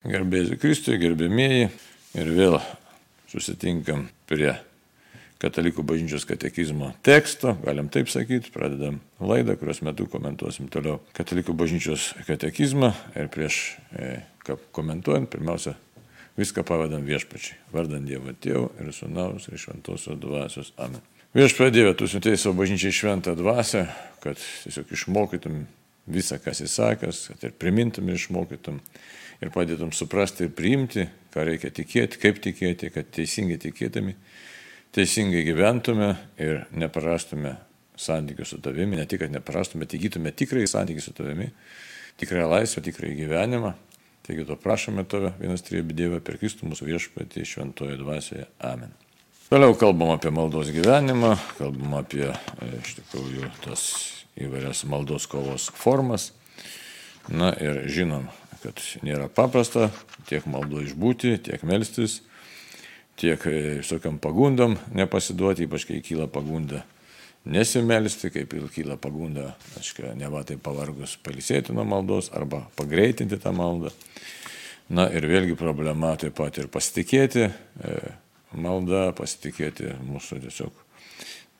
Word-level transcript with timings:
Gerbėjai 0.00 0.56
Kristui, 0.56 0.94
gerbėmieji 0.96 1.66
ir 2.16 2.28
vėl 2.32 2.54
susitinkam 3.28 4.06
prie 4.30 4.54
Katalikų 5.40 5.80
bažnyčios 5.88 6.24
katekizmo 6.28 6.90
teksto, 7.04 7.54
galim 7.64 7.86
taip 7.92 8.08
sakyti, 8.12 8.48
pradedam 8.52 8.98
laidą, 9.20 9.54
kurios 9.60 9.82
metu 9.84 10.04
komentuosim 10.08 10.70
toliau 10.72 10.98
Katalikų 11.16 11.52
bažnyčios 11.56 12.10
katekizmą 12.24 12.90
ir 13.16 13.28
prieš 13.32 13.60
e, 13.92 14.10
komentuojant, 14.76 15.28
pirmiausia, 15.32 15.76
viską 16.40 16.64
pavadam 16.68 17.04
viešpačiai, 17.04 17.60
vardant 17.72 18.08
Dievo 18.08 18.32
Tėvų 18.32 18.66
ir 18.80 18.90
Sūnaus 18.96 19.48
ir 19.52 19.60
Šventosios 19.60 20.16
dvasios. 20.20 20.74
Amen. 20.80 21.04
Viešpatie 21.36 21.76
Dieve, 21.76 21.92
tu 21.96 22.08
siuntėjai 22.08 22.40
savo 22.40 22.56
bažnyčiai 22.62 22.96
šventą 22.96 23.36
dvasę, 23.38 23.84
kad 24.24 24.40
tiesiog 24.64 24.96
išmokytum 24.96 25.62
visą, 26.08 26.40
kas 26.42 26.64
įsakęs, 26.64 27.26
kad 27.34 27.48
ir 27.48 27.56
primintum 27.60 28.08
ir 28.08 28.16
išmokytum 28.16 28.80
ir 29.40 29.52
padėtum 29.54 29.92
suprasti 29.96 30.46
ir 30.46 30.54
priimti, 30.56 31.06
ką 31.34 31.44
reikia 31.48 31.72
tikėti, 31.74 32.20
kaip 32.20 32.40
tikėti, 32.44 32.90
kad 32.94 33.10
teisingai 33.16 33.58
tikėtami, 33.62 34.14
teisingai 34.96 35.42
gyventume 35.46 36.14
ir 36.40 36.64
neprarastume 36.76 37.56
santykių 38.00 38.46
su 38.48 38.58
tavimi, 38.64 38.98
ne 38.98 39.06
tik, 39.08 39.22
kad 39.24 39.32
neprarastume, 39.32 39.84
bet 39.84 39.96
įgytume 39.98 40.32
tikrai 40.36 40.64
santykių 40.70 41.04
su 41.04 41.14
tavimi, 41.16 41.50
tikrąją 42.20 42.48
laisvę, 42.54 42.84
tikrąjį 42.88 43.20
gyvenimą. 43.24 43.74
Taigi 44.26 44.44
to 44.46 44.56
prašome 44.60 45.04
tave, 45.08 45.32
vienas 45.40 45.64
trybė 45.66 45.96
Dievą, 45.96 46.18
per 46.24 46.36
Kristų 46.40 46.68
mūsų 46.70 46.86
viešpatį 46.90 47.44
šventoje 47.48 47.96
dvasioje. 47.98 48.44
Amen. 48.62 48.92
Toliau 49.50 49.74
kalbam 49.74 50.12
apie 50.14 50.30
maldos 50.30 50.68
gyvenimą, 50.70 51.32
kalbam 51.58 51.96
apie 51.98 52.28
e, 52.28 52.68
iš 52.78 53.00
tikrųjų 53.00 53.48
tas 53.64 53.86
įvairias 54.38 54.84
maldos 54.86 55.26
kovos 55.26 55.70
formas. 55.74 56.30
Na 57.30 57.50
ir 57.58 57.82
žinom, 57.90 58.28
kad 58.62 58.80
nėra 59.06 59.28
paprasta 59.32 59.88
tiek 60.28 60.46
maldo 60.50 60.82
išbūti, 60.84 61.38
tiek 61.48 61.62
melstis, 61.68 62.20
tiek 63.20 63.42
e, 63.48 63.58
visokiam 63.80 64.20
pagundam 64.22 64.78
nepasiduoti, 64.96 65.66
ypač 65.68 65.86
kai 65.88 66.00
kyla 66.04 66.28
pagunda 66.30 66.84
nesimelsti, 67.44 68.30
kaip 68.32 68.52
ir 68.52 68.68
kyla 68.72 68.96
pagunda, 69.00 69.54
aiškiai, 69.80 70.12
ne 70.18 70.28
va 70.32 70.42
tai 70.44 70.58
pavargus 70.60 71.16
palisėti 71.24 71.72
nuo 71.76 71.86
maldos 71.88 72.28
arba 72.36 72.66
pagreitinti 72.76 73.40
tą 73.40 73.54
maldą. 73.56 73.92
Na 74.90 75.06
ir 75.14 75.24
vėlgi 75.30 75.54
problema 75.58 76.16
taip 76.18 76.34
pat 76.36 76.58
ir 76.58 76.68
pasitikėti 76.72 77.46
e, 77.46 77.98
malda, 78.58 79.10
pasitikėti 79.16 79.94
mūsų 80.02 80.40
tiesiog 80.44 80.86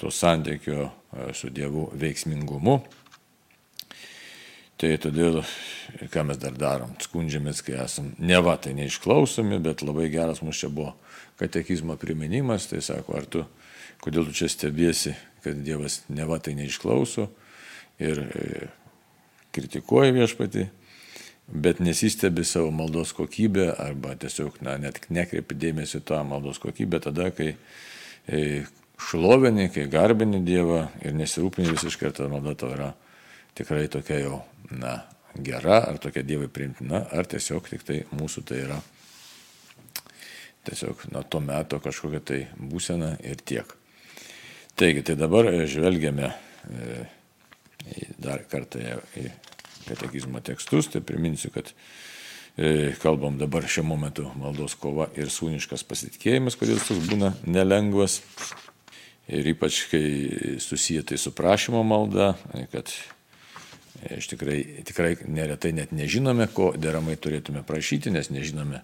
to 0.00 0.11
santykio 0.11 0.89
e, 0.89 0.91
su 1.36 1.52
Dievu 1.55 1.89
veiksmingumu. 1.94 2.80
Tai 4.81 4.95
todėl, 4.97 5.42
ką 6.09 6.23
mes 6.25 6.39
dar 6.41 6.55
darom, 6.56 6.95
skundžiamės, 7.05 7.59
kai 7.67 7.75
esam 7.83 8.14
ne 8.17 8.39
va 8.41 8.55
tai 8.56 8.73
neišklausomi, 8.78 9.59
bet 9.61 9.83
labai 9.84 10.06
geras 10.09 10.41
mūsų 10.41 10.61
čia 10.62 10.70
buvo 10.73 10.95
katekizmo 11.36 11.98
priminimas, 12.00 12.70
tai 12.70 12.81
sako, 12.84 13.19
ar 13.19 13.27
tu, 13.28 13.42
kodėl 14.01 14.25
tu 14.31 14.33
čia 14.39 14.48
stebiesi, 14.48 15.12
kad 15.45 15.61
Dievas 15.67 15.98
ne 16.08 16.25
va 16.28 16.39
tai 16.41 16.55
neišklauso 16.56 17.27
ir 18.01 18.23
e, 18.25 18.70
kritikuoja 19.53 20.14
viešpati, 20.17 20.64
bet 21.53 21.84
nesistebi 21.84 22.47
savo 22.48 22.73
maldos 22.73 23.12
kokybę 23.17 23.75
arba 23.77 24.14
tiesiog 24.17 24.62
na, 24.64 24.78
net 24.81 25.03
nekreipi 25.12 25.61
dėmesį 25.61 26.01
tą 26.08 26.23
maldos 26.25 26.62
kokybę 26.62 27.03
tada, 27.05 27.28
kai 27.36 27.53
e, 27.53 28.64
šlovini, 29.11 29.69
kai 29.77 29.84
garbini 29.92 30.41
Dievą 30.47 30.86
ir 31.05 31.20
nesirūpini 31.20 31.77
visiškai, 31.77 32.08
ar 32.08 32.17
ta 32.17 32.33
malda 32.33 32.56
tau 32.64 32.73
yra 32.78 32.91
tikrai 33.58 33.88
tokia 33.92 34.20
jau, 34.22 34.40
na, 34.70 35.00
gera, 35.38 35.82
ar 35.88 35.98
tokia 36.02 36.24
Dievui 36.26 36.48
priimtina, 36.52 37.04
ar 37.12 37.28
tiesiog 37.30 37.68
tik 37.70 37.84
tai 37.86 38.02
mūsų 38.14 38.44
tai 38.46 38.64
yra 38.64 38.80
tiesiog 40.66 41.06
nuo 41.12 41.22
to 41.22 41.40
meto 41.40 41.80
kažkokia 41.80 42.20
tai 42.20 42.40
būsena 42.56 43.14
ir 43.24 43.40
tiek. 43.46 43.76
Taigi, 44.78 45.02
tai 45.04 45.16
dabar 45.18 45.48
žvelgiame 45.68 46.30
e, 46.30 47.05
dar 48.20 48.44
kartą 48.48 49.00
į 49.18 49.27
katekizmo 49.89 50.40
tekstus, 50.44 50.90
tai 50.92 51.02
priminsiu, 51.05 51.50
kad 51.55 51.72
e, 52.56 52.92
kalbam 53.02 53.39
dabar 53.40 53.66
šiuo 53.66 53.86
momentu 53.89 54.28
maldos 54.39 54.77
kova 54.80 55.08
ir 55.18 55.33
sūniškas 55.33 55.84
pasitikėjimas, 55.89 56.58
kuris 56.60 56.86
toks 56.89 57.08
būna 57.10 57.34
nelengvas. 57.48 58.20
Ir 59.30 59.46
ypač, 59.52 59.84
kai 59.92 60.58
susiję 60.58 61.05
tai 61.06 61.18
su 61.20 61.30
prašymo 61.36 61.84
malda, 61.86 62.33
kad 62.72 62.90
Iš 64.08 64.30
tikrai, 64.33 64.58
tikrai 64.88 65.12
neretai 65.28 65.74
net 65.77 65.92
nežinome, 65.92 66.46
ko 66.55 66.70
deramai 66.77 67.18
turėtume 67.20 67.61
prašyti, 67.66 68.12
nes 68.14 68.30
nežinome 68.33 68.80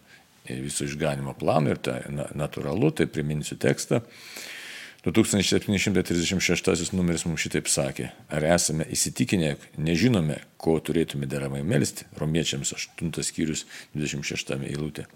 visų 0.46 0.90
išganimo 0.90 1.32
planų 1.38 1.72
ir 1.72 1.80
tai 1.82 1.96
natūralu, 2.36 2.92
tai 2.92 3.08
priminsiu 3.10 3.56
tekstą. 3.60 4.02
2736 5.06 6.92
numeris 6.98 7.24
mums 7.28 7.44
šitaip 7.44 7.68
sakė, 7.70 8.08
ar 8.26 8.42
esame 8.56 8.84
įsitikinę, 8.90 9.52
nežinome, 9.78 10.40
ko 10.58 10.80
turėtume 10.82 11.28
deramai 11.30 11.62
melstį, 11.62 12.08
romiečiams 12.18 12.74
8 12.74 13.22
skyrius 13.22 13.64
26 13.94 14.58
eilutė. 14.66 15.06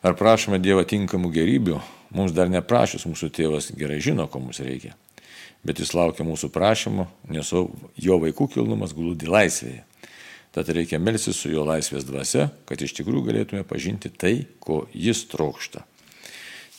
Ar 0.00 0.16
prašome 0.16 0.56
Dievą 0.64 0.86
tinkamų 0.88 1.28
gerybių, 1.36 1.76
mums 2.16 2.32
dar 2.32 2.48
neprašys, 2.48 3.04
mūsų 3.04 3.28
tėvas 3.36 3.68
gerai 3.76 4.00
žino, 4.00 4.24
ko 4.32 4.40
mums 4.40 4.62
reikia 4.64 4.96
bet 5.66 5.80
jis 5.82 5.92
laukia 5.96 6.24
mūsų 6.26 6.50
prašymų, 6.54 7.06
nes 7.34 7.52
jo 7.52 8.18
vaikų 8.24 8.48
kilnumas 8.54 8.94
glūdi 8.96 9.28
laisvėje. 9.30 9.84
Tad 10.50 10.70
reikia 10.74 10.98
melsis 10.98 11.38
su 11.38 11.50
jo 11.52 11.62
laisvės 11.62 12.06
dvasia, 12.08 12.48
kad 12.66 12.80
iš 12.82 12.96
tikrųjų 12.98 13.28
galėtume 13.28 13.62
pažinti 13.68 14.10
tai, 14.10 14.48
ko 14.58 14.82
jis 14.90 15.22
trokšta. 15.30 15.84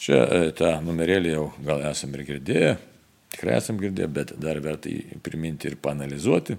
Čia 0.02 0.18
e, 0.18 0.50
tą 0.58 0.74
numerėlį 0.84 1.31
jau 1.31 1.46
gal 1.64 1.86
esame 1.88 2.20
ir 2.20 2.25
girdėję, 2.34 2.74
tikrai 3.31 3.56
esame 3.62 3.86
girdėję, 3.86 4.09
bet 4.12 4.34
dar 4.41 4.59
verta 4.64 4.91
jį 4.91 5.22
priminti 5.24 5.70
ir 5.70 5.78
panalizuoti. 5.80 6.58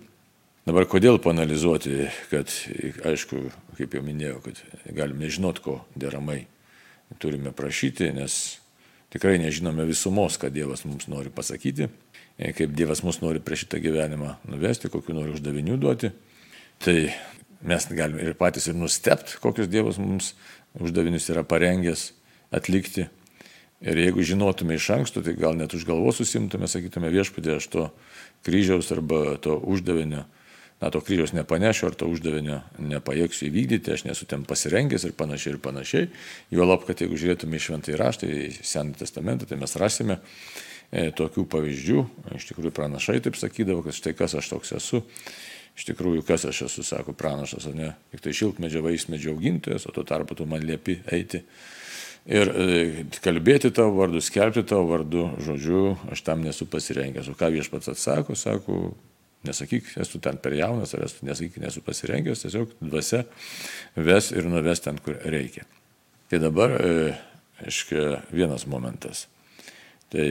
Dabar 0.62 0.86
kodėl 0.86 1.18
panalizuoti, 1.18 2.06
kad, 2.30 2.52
aišku, 3.10 3.42
kaip 3.76 3.96
jau 3.98 4.02
minėjau, 4.06 4.38
kad 4.44 4.62
galime 4.94 5.26
nežinot, 5.26 5.58
ko 5.60 5.80
deramai 5.98 6.44
turime 7.20 7.52
prašyti, 7.52 8.12
nes 8.14 8.61
tikrai 9.12 9.38
nežinome 9.42 9.84
visumos, 9.88 10.38
ką 10.40 10.50
Dievas 10.52 10.86
mums 10.88 11.08
nori 11.12 11.32
pasakyti. 11.32 11.88
E, 12.38 12.52
kaip 12.56 12.72
Dievas 12.76 13.02
mus 13.04 13.20
nori 13.22 13.42
prie 13.44 13.58
šitą 13.60 13.80
gyvenimą 13.82 14.36
nuvesti, 14.48 14.90
kokiu 14.92 15.16
nori 15.16 15.34
uždavinių 15.36 15.78
duoti. 15.80 16.12
Tai 16.82 16.96
mes 17.68 17.88
galime 17.92 18.24
ir 18.24 18.36
patys 18.38 18.70
ir 18.70 18.78
nustepti, 18.78 19.38
kokius 19.42 19.70
Dievas 19.70 20.00
mums 20.02 20.32
uždavinius 20.80 21.28
yra 21.32 21.44
parengęs 21.46 22.10
atlikti. 22.54 23.08
Ir 23.82 23.98
jeigu 23.98 24.22
žinotume 24.22 24.76
iš 24.78 24.88
anksto, 24.94 25.24
tai 25.26 25.34
gal 25.34 25.56
net 25.58 25.74
už 25.74 25.84
galvos 25.88 26.20
susimtume, 26.20 26.68
sakytume 26.70 27.10
viešpatė, 27.10 27.56
aš 27.58 27.66
to 27.72 27.88
kryžiaus 28.46 28.92
arba 28.94 29.36
to 29.42 29.56
uždavinio, 29.58 30.22
na, 30.82 30.90
to 30.90 31.00
kryžiaus 31.00 31.32
nepanešiu, 31.36 31.86
ar 31.88 31.96
to 31.96 32.10
uždavinio 32.10 32.58
nepajėgsiu 32.82 33.46
įvykdyti, 33.48 33.94
aš 33.94 34.04
nesu 34.08 34.26
ten 34.28 34.42
pasirengęs 34.48 35.06
ir 35.06 35.14
panašiai 35.14 35.54
ir 35.54 35.62
panašiai. 35.62 36.10
Juolab, 36.50 36.84
kad 36.88 37.00
jeigu 37.00 37.16
žiūrėtume 37.22 37.56
į 37.56 37.64
Šventąjį 37.68 38.02
raštą, 38.02 38.28
į 38.28 38.52
Senąjį 38.60 39.00
testamentą, 39.04 39.46
tai 39.48 39.62
mes 39.62 39.78
rasime 39.78 40.18
E, 40.92 41.08
tokių 41.16 41.46
pavyzdžių. 41.48 42.00
Iš 42.36 42.50
tikrųjų, 42.50 42.72
pranašai 42.76 43.22
taip 43.24 43.38
sakydavo, 43.40 43.80
kad 43.86 43.96
štai 43.96 44.12
kas 44.16 44.36
aš 44.36 44.50
toks 44.52 44.74
esu. 44.76 45.00
Iš 45.72 45.86
tikrųjų, 45.88 46.24
kas 46.28 46.44
aš 46.44 46.66
esu, 46.66 46.84
sako 46.84 47.14
pranašas, 47.16 47.64
o 47.70 47.72
ne 47.72 47.94
tik 48.12 48.20
tai 48.26 48.34
šiltmedžio 48.36 48.82
vaismedžio 48.84 49.32
augintojas, 49.32 49.86
o 49.88 49.94
tuo 49.96 50.04
tarpu 50.04 50.36
tu 50.36 50.44
man 50.44 50.60
liepi 50.68 50.98
eiti. 51.08 51.40
Ir 52.28 52.52
e, 52.52 53.06
kalbėti 53.24 53.72
tavo 53.72 53.96
vardu, 54.02 54.20
skelbti 54.22 54.66
tavo 54.68 54.84
vardu, 54.90 55.30
žodžiu, 55.42 55.96
aš 56.12 56.26
tam 56.28 56.44
nesu 56.44 56.68
pasirengęs. 56.68 57.32
O 57.32 57.38
ką 57.40 57.48
viešpats 57.56 57.88
atsako, 57.94 58.36
sako, 58.36 58.82
nesakyk, 59.46 59.92
esu 60.02 60.20
ten 60.22 60.38
per 60.42 60.54
jaunas, 60.56 60.94
ar 60.94 61.06
esu, 61.06 61.24
nesakyk, 61.26 61.60
nesu 61.62 61.82
pasirengęs, 61.84 62.44
tiesiog 62.44 62.74
dvasia 62.80 63.24
ves 63.96 64.30
ir 64.32 64.48
nuves 64.50 64.82
ten, 64.84 64.98
kur 65.02 65.18
reikia. 65.24 65.66
Tai 66.30 66.40
dabar, 66.40 66.74
e, 66.80 67.12
aiškiai, 67.66 68.22
vienas 68.32 68.66
momentas. 68.66 69.26
Tai 70.12 70.26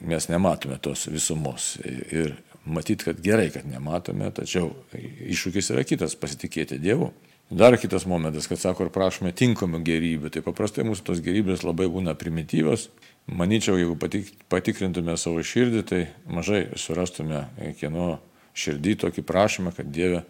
mes 0.00 0.28
nematome 0.30 0.78
tos 0.82 1.06
visumos. 1.10 1.76
Ir 1.84 2.36
matyt, 2.68 3.04
kad 3.06 3.20
gerai, 3.22 3.48
kad 3.54 3.66
nematome, 3.66 4.30
tačiau 4.34 4.72
iššūkis 4.94 5.72
yra 5.74 5.84
kitas- 5.84 6.16
pasitikėti 6.22 6.78
Dievu. 6.78 7.12
Dar 7.50 7.76
kitas 7.80 8.04
momentas, 8.06 8.46
kad 8.46 8.58
sako, 8.60 8.84
ar 8.84 8.90
prašome 8.90 9.32
tinkamų 9.32 9.80
gerybių. 9.80 10.30
Tai 10.30 10.42
paprastai 10.42 10.84
mūsų 10.84 11.04
tos 11.04 11.20
gerybės 11.20 11.64
labai 11.64 11.86
būna 11.88 12.14
primityvios. 12.14 12.88
Manyčiau, 13.26 13.78
jeigu 13.80 13.96
patik, 13.96 14.28
patikrintume 14.48 15.16
savo 15.16 15.40
širdį, 15.40 15.84
tai 15.84 16.08
mažai 16.26 16.68
surastume 16.76 17.46
kieno 17.80 18.18
širdį 18.58 18.96
tokį 19.04 19.24
prašymą, 19.28 19.72
kad 19.76 19.90
Dieve 19.92 20.24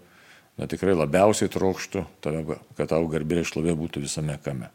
na, 0.59 0.67
tikrai 0.71 0.97
labiausiai 0.97 1.51
trokštų, 1.53 2.05
tave, 2.25 2.59
kad 2.77 2.93
tau 2.93 3.07
garbė 3.11 3.43
ir 3.43 3.49
šlovė 3.49 3.77
būtų 3.79 4.05
visame 4.05 4.39
kame. 4.45 4.71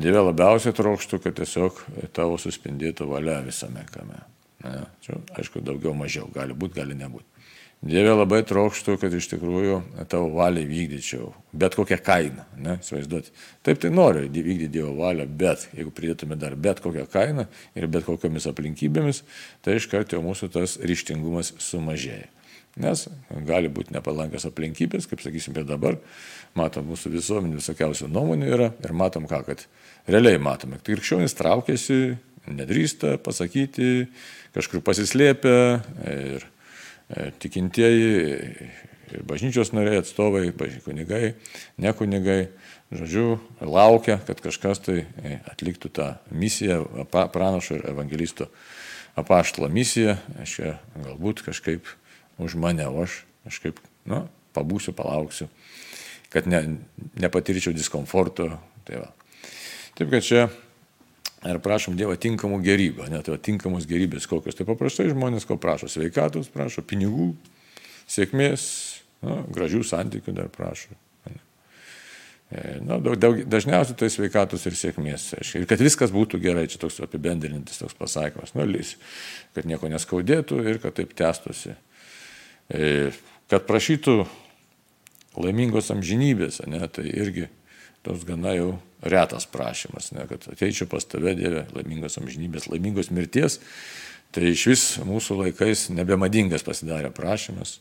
Dieve 0.00 0.22
labiausiai 0.24 0.74
trokštų, 0.76 1.20
kad 1.22 1.36
tiesiog 1.40 1.82
tavo 2.16 2.38
suspindėtų 2.40 3.08
valia 3.10 3.40
visame 3.44 3.84
kame. 3.92 4.22
Ne, 4.62 4.86
čia, 5.04 5.18
aišku, 5.36 5.60
daugiau 5.64 5.92
mažiau, 5.96 6.28
gali 6.32 6.54
būti, 6.56 6.78
gali 6.78 6.96
nebūti. 6.96 7.26
Dieve 7.82 8.12
labai 8.14 8.44
trokštų, 8.46 8.94
kad 9.02 9.14
iš 9.18 9.26
tikrųjų 9.32 9.80
tavo 10.10 10.28
valią 10.36 10.62
vykdyčiau, 10.68 11.32
bet 11.50 11.74
kokią 11.74 11.96
kainą, 12.06 12.44
ne, 12.54 12.76
įsivaizduoti. 12.78 13.32
Taip 13.66 13.80
tai 13.82 13.90
noriu 13.90 14.28
vykdyti 14.28 14.68
Dievo 14.70 14.92
valią, 15.00 15.26
bet 15.26 15.64
jeigu 15.74 15.90
pridėtume 15.90 16.38
dar 16.38 16.54
bet 16.54 16.78
kokią 16.84 17.08
kainą 17.10 17.48
ir 17.74 17.88
bet 17.90 18.06
kokiamis 18.06 18.46
aplinkybėmis, 18.46 19.24
tai 19.66 19.80
iš 19.80 19.90
karto 19.90 20.22
mūsų 20.22 20.52
tas 20.54 20.76
ryštingumas 20.78 21.56
sumažėja. 21.58 22.30
Nes 22.80 23.04
gali 23.44 23.68
būti 23.68 23.92
nepalankios 23.92 24.46
aplinkybės, 24.48 25.08
kaip 25.10 25.20
sakysim 25.20 25.58
ir 25.60 25.66
dabar, 25.68 25.98
matom 26.56 26.86
mūsų 26.88 27.12
visuomenį 27.12 27.58
visokiausių 27.58 28.08
nuomonių 28.08 28.48
yra 28.48 28.70
ir 28.80 28.94
matom 28.96 29.28
ką, 29.28 29.42
kad 29.44 29.66
realiai 30.08 30.40
matome, 30.40 30.78
kad 30.80 30.88
krikščionis 30.88 31.36
traukiasi, 31.36 32.16
nedrįsta 32.48 33.18
pasakyti, 33.22 34.06
kažkur 34.56 34.80
pasislėpia 34.86 35.58
ir 36.08 36.48
E, 37.12 37.28
tikintieji 37.38 38.12
ir 39.12 39.24
bažnyčios 39.28 39.74
nariai 39.76 40.00
atstovai, 40.00 40.46
kunigai, 40.84 41.34
ne 41.82 41.92
kunigai, 41.92 42.46
žodžiu, 42.92 43.36
laukia, 43.60 44.16
kad 44.24 44.40
kažkas 44.40 44.80
tai 44.86 45.02
e, 45.04 45.34
atliktų 45.52 45.90
tą 45.92 46.06
misiją, 46.32 46.78
pranašo 47.12 47.76
ir 47.76 47.84
evangelisto 47.92 48.48
apaštalo 49.20 49.68
misiją, 49.68 50.16
aš 50.40 50.56
čia 50.56 50.72
galbūt 50.94 51.44
kažkaip 51.44 51.90
už 52.44 52.58
mane, 52.60 52.86
o 52.88 53.04
aš 53.04 53.22
kažkaip, 53.46 53.80
nu, 54.10 54.24
pabūsiu, 54.56 54.94
palauksiu, 54.96 55.48
kad 56.32 56.46
ne, 56.50 56.78
nepatirčiau 57.20 57.74
diskomforto. 57.76 58.50
Tai 58.86 59.02
va. 59.04 59.10
Taip 59.94 60.10
kad 60.10 60.24
čia 60.26 60.46
Ir 61.42 61.58
prašom 61.58 61.96
Dievą 61.98 62.14
tinkamų 62.22 62.60
gerybių, 62.62 63.08
net 63.10 63.26
tai 63.26 63.34
tinkamos 63.50 63.86
gerybės 63.90 64.28
kokios. 64.30 64.54
Tai 64.54 64.66
paprastai 64.68 65.08
žmonės 65.10 65.46
ko 65.48 65.56
prašo? 65.58 65.88
Sveikatos 65.90 66.50
prašo, 66.52 66.84
pinigų, 66.86 67.32
sėkmės, 68.06 68.66
na, 69.26 69.40
gražių 69.50 69.82
santykių 69.86 70.36
dar 70.36 70.52
prašo. 70.54 70.94
E, 72.52 72.76
na, 72.84 73.00
daug, 73.00 73.16
daug, 73.18 73.40
dažniausiai 73.48 73.98
tai 73.98 74.10
sveikatos 74.12 74.68
ir 74.68 74.76
sėkmės. 74.78 75.32
Ir 75.58 75.66
kad 75.66 75.82
viskas 75.82 76.14
būtų 76.14 76.38
gerai, 76.42 76.68
čia 76.70 76.78
toks 76.78 77.00
apibendrintis 77.02 77.80
toks 77.80 77.98
pasakymas, 77.98 78.54
nu, 78.54 78.68
kad 79.56 79.66
nieko 79.66 79.90
neskaudėtų 79.90 80.62
ir 80.68 80.78
kad 80.84 80.94
taip 81.00 81.16
tęstusi. 81.18 81.74
E, 82.72 83.10
kad 83.52 83.66
prašytų 83.68 84.22
laimingos 85.36 85.90
amžinybės, 85.92 86.62
ne, 86.68 86.80
tai 86.88 87.04
irgi 87.10 87.48
toks 88.02 88.24
gana 88.28 88.54
jau 88.56 88.70
retas 89.02 89.46
prašymas, 89.50 90.10
ne, 90.16 90.24
kad 90.30 90.46
ateičiau 90.52 90.88
pas 90.90 91.04
tave, 91.04 91.34
Dieve, 91.38 91.66
laimingos 91.76 92.18
amžinybės, 92.20 92.70
laimingos 92.72 93.12
mirties. 93.14 93.60
Tai 94.32 94.46
iš 94.48 94.62
vis 94.70 94.82
mūsų 95.04 95.42
laikais 95.42 95.90
nebemadingas 95.92 96.64
pasidarė 96.64 97.10
prašymas. 97.12 97.76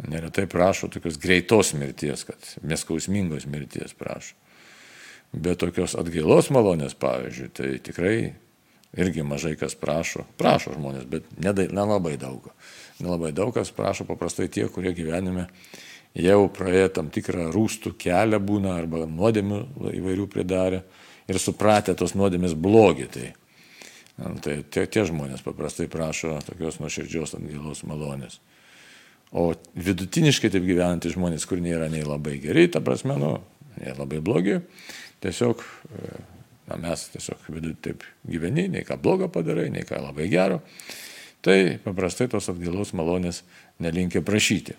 Neretai 0.00 0.46
prašo 0.48 0.88
tokios 0.88 1.18
greitos 1.20 1.74
mirties, 1.76 2.24
kad 2.24 2.52
neskausmingos 2.64 3.44
mirties 3.44 3.92
prašo. 3.98 4.38
Bet 5.30 5.60
tokios 5.60 5.92
atgailos 6.00 6.48
malonės, 6.50 6.96
pavyzdžiui, 6.98 7.50
tai 7.54 7.68
tikrai 7.84 8.14
irgi 8.96 9.22
mažai 9.22 9.54
kas 9.58 9.76
prašo. 9.78 10.24
Prašo 10.38 10.74
žmonės, 10.74 11.06
bet 11.10 11.28
nelabai 11.40 12.16
daug. 12.20 12.50
Nelabai 13.00 13.32
daug 13.36 13.54
kas 13.54 13.70
prašo, 13.74 14.06
paprastai 14.08 14.48
tie, 14.52 14.66
kurie 14.68 14.92
gyvenime 14.96 15.48
jau 16.18 16.48
praėję 16.50 16.88
tam 16.96 17.10
tikrą 17.12 17.50
rūstų 17.54 17.94
kelią 18.00 18.40
būna 18.42 18.74
arba 18.80 19.04
nuodėmių 19.06 19.60
įvairių 19.94 20.26
pridarę 20.30 20.82
ir 21.30 21.38
supratę 21.38 21.94
tos 21.94 22.16
nuodėmės 22.18 22.56
blogį. 22.58 23.06
Tai, 23.14 23.28
tai 24.42 24.56
tie, 24.66 24.86
tie 24.86 25.04
žmonės 25.06 25.44
paprastai 25.46 25.86
prašo 25.90 26.38
tokios 26.48 26.80
nuoširdžios 26.82 27.36
atgailos 27.38 27.84
malonės. 27.86 28.40
O 29.30 29.52
vidutiniškai 29.78 30.50
taip 30.50 30.64
gyvenantys 30.66 31.14
žmonės, 31.14 31.46
kur 31.46 31.62
nėra 31.62 31.86
nei 31.90 32.02
labai 32.02 32.40
geri, 32.42 32.66
ta 32.66 32.82
prasme, 32.82 33.14
nu, 33.14 33.36
nei 33.78 33.94
labai 33.94 34.18
blogi, 34.18 34.56
tiesiog, 35.22 35.62
na, 36.70 36.78
mes 36.80 37.08
tiesiog 37.14 37.48
vidut 37.50 37.80
taip 37.84 38.04
gyveni, 38.28 38.68
nei 38.70 38.86
ką 38.86 39.00
blogo 39.02 39.30
padarai, 39.32 39.68
nei 39.74 39.86
ką 39.88 40.00
labai 40.06 40.28
gero, 40.32 40.60
tai 41.44 41.78
paprastai 41.82 42.28
tos 42.30 42.50
atgailos 42.52 42.94
malonės 42.96 43.42
nelinkia 43.82 44.22
prašyti. 44.24 44.76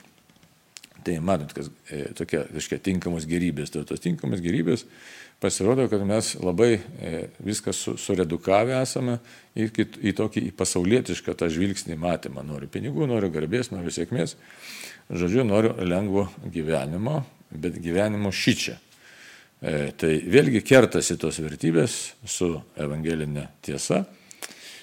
Tai 1.01 1.15
matot, 1.25 1.49
kas 1.57 1.71
e, 1.89 2.03
tokia, 2.13 2.43
reiškia, 2.53 2.77
tinkamos 2.85 3.25
gerybės. 3.29 3.71
Tai 3.73 3.81
tos 3.89 4.03
tinkamos 4.03 4.41
gerybės 4.43 4.83
pasirodo, 5.41 5.87
kad 5.89 6.03
mes 6.05 6.35
labai 6.37 6.75
e, 6.77 7.23
viską 7.41 7.73
su, 7.73 7.95
suredukavę 7.97 8.75
esame 8.77 9.17
į, 9.57 9.71
į 9.97 10.13
tokį 10.19 10.45
į 10.51 10.53
pasaulietišką 10.59 11.33
tą 11.39 11.49
žvilgsnį 11.49 11.97
matymą. 11.97 12.45
Noriu 12.45 12.69
pinigų, 12.69 13.09
noriu 13.09 13.31
garbės, 13.33 13.71
noriu 13.73 13.93
sėkmės. 13.93 14.37
Žodžiu, 15.09 15.41
noriu 15.47 15.73
lengvo 15.81 16.27
gyvenimo, 16.53 17.23
bet 17.49 17.81
gyvenimo 17.81 18.29
šičia. 18.29 18.77
E, 19.61 19.91
tai 19.97 20.15
vėlgi 20.25 20.63
kertasi 20.65 21.19
tos 21.21 21.37
vertybės 21.43 21.97
su 22.25 22.53
evangelinė 22.81 23.47
tiesa, 23.61 24.03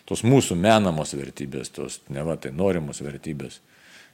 tos 0.07 0.23
mūsų 0.25 0.57
menamos 0.59 1.17
vertybės, 1.19 1.73
tos 1.75 2.01
ne 2.15 2.23
va 2.25 2.39
tai 2.41 2.55
norimos 2.55 3.03
vertybės 3.03 3.59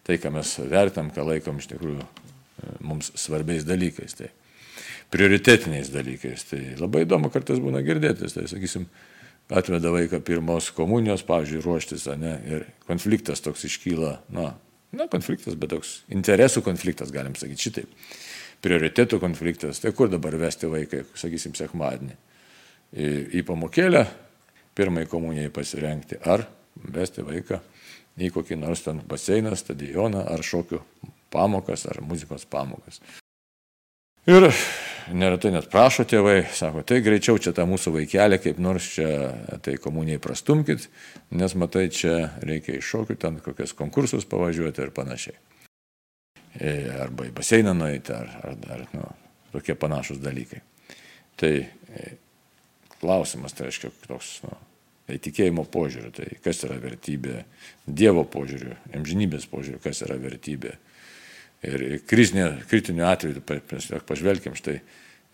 tai, 0.05 0.19
ką 0.21 0.33
mes 0.35 0.53
vertam, 0.71 1.11
ką 1.13 1.25
laikom 1.27 1.61
iš 1.61 1.71
tikrųjų 1.73 2.03
e, 2.03 2.75
mums 2.85 3.11
svarbiais 3.19 3.65
dalykais. 3.67 4.17
Tai 4.19 4.31
prioritetiniais 5.15 5.91
dalykais. 5.95 6.45
Tai 6.51 6.61
labai 6.81 7.05
įdomu 7.07 7.31
kartais 7.33 7.63
būna 7.63 7.83
girdėtis. 7.87 8.37
Tai, 8.37 8.47
sakysim, 8.51 8.87
atveda 9.53 9.93
vaiką 9.95 10.21
pirmos 10.25 10.71
komunijos, 10.77 11.25
pavyzdžiui, 11.29 11.65
ruoštis, 11.65 12.07
ne, 12.21 12.37
ir 12.49 12.69
konfliktas 12.89 13.45
toks 13.45 13.67
iškyla, 13.69 14.19
na, 14.35 14.53
na, 14.95 15.09
konfliktas, 15.13 15.57
bet 15.57 15.73
toks 15.73 15.99
interesų 16.13 16.65
konfliktas, 16.65 17.13
galim 17.15 17.37
sakyti 17.39 17.69
šitaip. 17.69 17.99
Prioritetų 18.65 19.19
konfliktas, 19.21 19.83
tai 19.83 19.93
kur 19.93 20.09
dabar 20.09 20.39
vesti 20.41 20.71
vaiką, 20.71 21.03
sakysim, 21.21 21.53
sekmadienį. 21.59 22.15
Į, 22.95 23.09
į 23.41 23.43
pamokėlę, 23.45 24.05
pirmai 24.79 25.05
komunijai 25.11 25.53
pasirengti, 25.53 26.17
ar 26.25 26.47
vesti 26.95 27.25
vaiką 27.27 27.61
į 28.17 28.31
kokį 28.35 28.59
nors 28.61 28.85
ten 28.87 29.03
baseiną, 29.09 29.55
stadioną 29.59 30.25
ar 30.31 30.43
šokių 30.47 30.81
pamokas 31.35 31.87
ar 31.91 32.01
muzikos 32.07 32.47
pamokas. 32.51 33.01
Ir 34.31 34.47
neretai 35.13 35.51
net 35.53 35.67
prašo 35.73 36.07
tėvai, 36.09 36.47
sako, 36.57 36.81
tai 36.87 37.03
greičiau 37.05 37.37
čia 37.43 37.53
tą 37.57 37.67
mūsų 37.69 37.93
vaikelį 37.99 38.39
kaip 38.41 38.61
nors 38.63 38.87
čia 38.95 39.09
tai 39.65 39.77
komunijai 39.77 40.23
prastumkit, 40.23 40.87
nes 41.37 41.57
matai, 41.61 41.91
čia 41.93 42.31
reikia 42.41 42.79
iš 42.79 42.95
šokių 42.95 43.19
ten 43.21 43.37
kokius 43.45 43.77
konkursus 43.77 44.25
pavažiuoti 44.31 44.87
ir 44.87 44.95
panašiai. 44.97 45.37
Arba 46.55 47.27
į 47.27 47.33
baseiną 47.35 47.73
nueiti, 47.75 48.15
ar, 48.15 48.29
ar, 48.47 48.61
ar 48.77 48.85
nu, 48.95 49.09
tokie 49.55 49.75
panašus 49.79 50.21
dalykai. 50.23 50.61
Tai 51.41 51.51
e, 51.59 52.13
klausimas, 53.01 53.57
tai 53.57 53.67
reiškia, 53.67 53.91
toks, 54.07 54.37
nu, 54.47 54.55
Tai 55.05 55.19
tikėjimo 55.21 55.67
požiūriu, 55.69 56.11
tai 56.17 56.27
kas 56.45 56.63
yra 56.65 56.79
vertybė, 56.81 57.43
Dievo 57.85 58.23
požiūriu, 58.25 58.73
amžinybės 58.97 59.45
požiūriu, 59.51 59.81
kas 59.85 60.01
yra 60.07 60.17
vertybė. 60.21 60.79
Ir 61.65 61.85
krizinė, 62.09 62.47
kritiniu 62.71 63.05
atveju, 63.09 63.43
pažvelgiam 64.09 64.57
štai, 64.57 64.79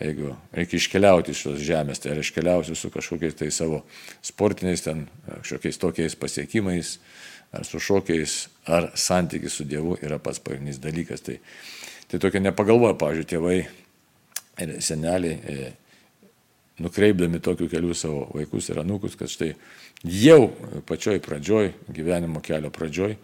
jeigu 0.00 0.34
reikia 0.56 0.80
iškeliauti 0.80 1.34
iš 1.34 1.42
šios 1.44 1.64
žemės, 1.64 2.00
tai 2.00 2.14
ar 2.14 2.22
iškeliausiu 2.22 2.76
su 2.78 2.90
kažkokiais 2.92 3.36
tai 3.36 3.50
savo 3.54 3.82
sportiniais, 4.24 4.84
ten 4.84 5.04
kažkokiais 5.26 5.80
tokiais 5.80 6.16
pasiekimais, 6.16 6.96
ar 7.52 7.66
su 7.66 7.80
šokiais, 7.82 8.46
ar 8.70 8.90
santykis 8.94 9.58
su 9.58 9.66
Dievu 9.68 9.98
yra 10.02 10.18
pats 10.22 10.40
pagrindinis 10.40 10.80
dalykas. 10.80 11.24
Tai, 11.26 11.36
tai 12.08 12.22
tokia 12.22 12.42
nepagalvoja, 12.44 12.96
pavyzdžiui, 13.00 13.28
tėvai 13.28 13.58
ir 14.60 14.74
seneliai 14.84 15.36
e, 15.36 15.72
nukreipdami 16.80 17.42
tokiu 17.44 17.68
keliu 17.68 17.94
savo 17.94 18.24
vaikus 18.34 18.70
ir 18.70 18.80
anūkus, 18.82 19.18
kad 19.18 19.30
štai 19.32 19.52
jau 20.04 20.48
pačioj 20.88 21.20
pradžioj, 21.24 21.74
gyvenimo 21.92 22.40
kelio 22.44 22.70
pradžioj, 22.72 23.18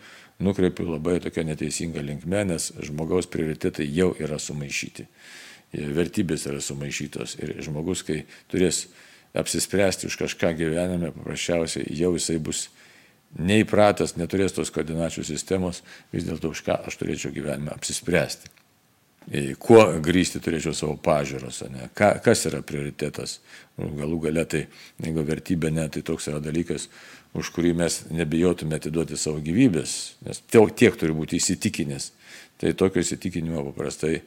nukreipiu 0.45 0.91
labai 0.91 1.21
tokia 1.25 1.47
neteisinga 1.47 2.03
linkme, 2.05 2.45
nes 2.51 2.73
žmogaus 2.85 3.31
prioritetai 3.33 3.89
jau 3.89 4.13
yra 4.21 4.39
sumaišyti. 4.43 5.07
Vertybės 5.97 6.47
yra 6.51 6.63
sumaišytos 6.65 7.37
ir 7.43 7.57
žmogus, 7.67 8.05
kai 8.07 8.23
turės 8.53 8.87
apsispręsti 9.37 10.09
už 10.09 10.19
kažką 10.23 10.55
gyvenime, 10.57 11.13
paprasčiausiai 11.13 11.89
jau 11.99 12.15
jisai 12.17 12.39
bus 12.41 12.67
neįpratęs, 13.37 14.17
neturės 14.17 14.55
tos 14.57 14.71
koordinačių 14.73 15.27
sistemos, 15.27 15.83
vis 16.15 16.25
dėlto 16.25 16.55
už 16.55 16.63
ką 16.65 16.79
aš 16.89 16.97
turėčiau 17.03 17.35
gyvenime 17.35 17.75
apsispręsti 17.75 18.55
kuo 19.59 19.81
grįsti 20.03 20.41
turėčiau 20.43 20.75
savo 20.77 20.95
pažiūros, 21.03 21.65
ne? 21.73 21.89
Ka, 21.99 22.15
kas 22.23 22.47
yra 22.47 22.61
prioritetas. 22.63 23.41
Nu, 23.77 23.91
galų 23.99 24.21
gale 24.29 24.45
tai, 24.47 24.67
jeigu 25.03 25.25
vertybė 25.27 25.73
ne, 25.75 25.89
tai 25.91 26.03
toks 26.07 26.29
yra 26.31 26.39
dalykas, 26.43 26.87
už 27.37 27.51
kurį 27.55 27.75
mes 27.77 28.05
nebijotume 28.15 28.79
atiduoti 28.79 29.19
savo 29.19 29.43
gyvybės, 29.45 30.17
nes 30.27 30.43
tiek 30.47 30.97
turi 30.97 31.17
būti 31.17 31.41
įsitikinęs. 31.41 32.13
Tai 32.57 32.73
tokio 32.73 33.03
įsitikinimo 33.05 33.65
paprastai 33.69 34.15
e, 34.17 34.23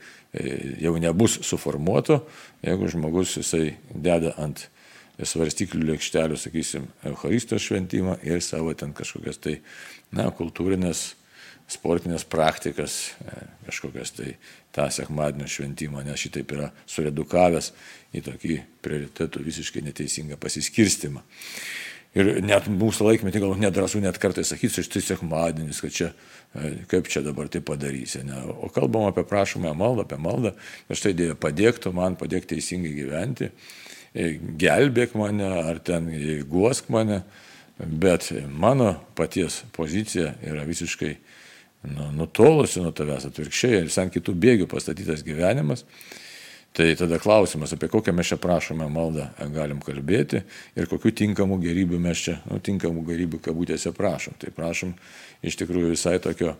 jau 0.83 0.93
nebus 1.01 1.39
suformuoto, 1.47 2.21
jeigu 2.61 2.89
žmogus 2.93 3.39
jisai 3.39 3.71
deda 3.89 4.35
ant 4.37 4.67
svarstyklių 5.19 5.87
lėkštelių, 5.89 6.37
sakysim, 6.39 6.85
Eucharistos 7.09 7.65
šventimą 7.65 8.19
ir 8.23 8.43
savo 8.45 8.71
ten 8.77 8.93
kažkokias 8.95 9.41
tai, 9.41 9.57
na, 10.15 10.29
kultūrinės 10.31 11.09
sportinės 11.69 12.25
praktikas, 12.25 13.15
e, 13.25 13.43
kažkokias 13.67 14.13
tai 14.17 14.33
tą 14.75 14.87
sekmadienio 14.93 15.49
šventimą, 15.49 16.03
nes 16.05 16.21
šitaip 16.21 16.53
yra 16.55 16.69
suredukavęs 16.89 17.71
į 18.15 18.23
tokį 18.25 18.55
prioritetų 18.85 19.43
visiškai 19.45 19.83
neteisingą 19.85 20.39
pasiskirstimą. 20.41 21.23
Ir 22.17 22.39
net 22.41 22.65
mūsų 22.73 23.05
laikmetį 23.05 23.41
gal 23.43 23.51
nedrasų 23.61 24.01
net 24.01 24.17
kartais 24.21 24.49
sakyti, 24.49 24.81
štai 24.85 25.01
sekmadienis, 25.05 25.81
kad 25.83 25.93
čia, 25.93 26.07
e, 26.57 26.71
kaip 26.89 27.09
čia 27.11 27.21
dabar 27.21 27.51
tai 27.53 27.61
padarysi. 27.61 28.23
Ne? 28.25 28.39
O 28.65 28.71
kalbam 28.73 29.05
apie 29.05 29.21
prašomąją 29.29 29.75
maldą, 29.77 30.07
apie 30.07 30.17
maldą, 30.17 30.55
kad 30.87 30.97
štai 30.97 31.13
Dieve 31.13 31.35
padėktų 31.37 31.93
man, 31.93 32.17
padėk 32.17 32.49
teisingai 32.49 32.95
gyventi, 32.97 33.51
e, 34.15 34.31
gelbėk 34.41 35.13
mane 35.21 35.51
ar 35.61 35.83
ten 35.85 36.09
guosk 36.49 36.89
mane, 36.89 37.21
bet 37.77 38.31
mano 38.49 38.95
paties 39.15 39.61
pozicija 39.77 40.33
yra 40.41 40.65
visiškai 40.65 41.13
nu, 41.93 42.09
nutolusi 42.11 42.81
nuo 42.81 42.91
tavęs 42.91 43.29
atvirkščiai 43.29 43.83
ir 43.83 43.93
ant 44.01 44.17
kitų 44.17 44.33
bėgių 44.33 44.67
pastatytas 44.71 45.21
gyvenimas. 45.23 45.85
Tai 46.73 46.85
tada 46.95 47.17
klausimas, 47.19 47.73
apie 47.73 47.89
kokią 47.89 48.13
mes 48.13 48.29
čia 48.29 48.37
prašome 48.39 48.85
maldą 48.93 49.25
galim 49.55 49.79
kalbėti 49.81 50.43
ir 50.77 50.87
kokiu 50.87 51.11
tinkamų 51.17 51.57
gerybių 51.63 51.97
mes 52.03 52.21
čia, 52.27 52.35
nu, 52.45 52.59
tinkamų 52.63 53.03
gerybių 53.07 53.39
kabutėse 53.43 53.91
prašom. 53.97 54.37
Tai 54.39 54.53
prašom 54.55 54.93
iš 55.41 55.57
tikrųjų 55.59 55.95
visai 55.95 56.19
tokio 56.23 56.53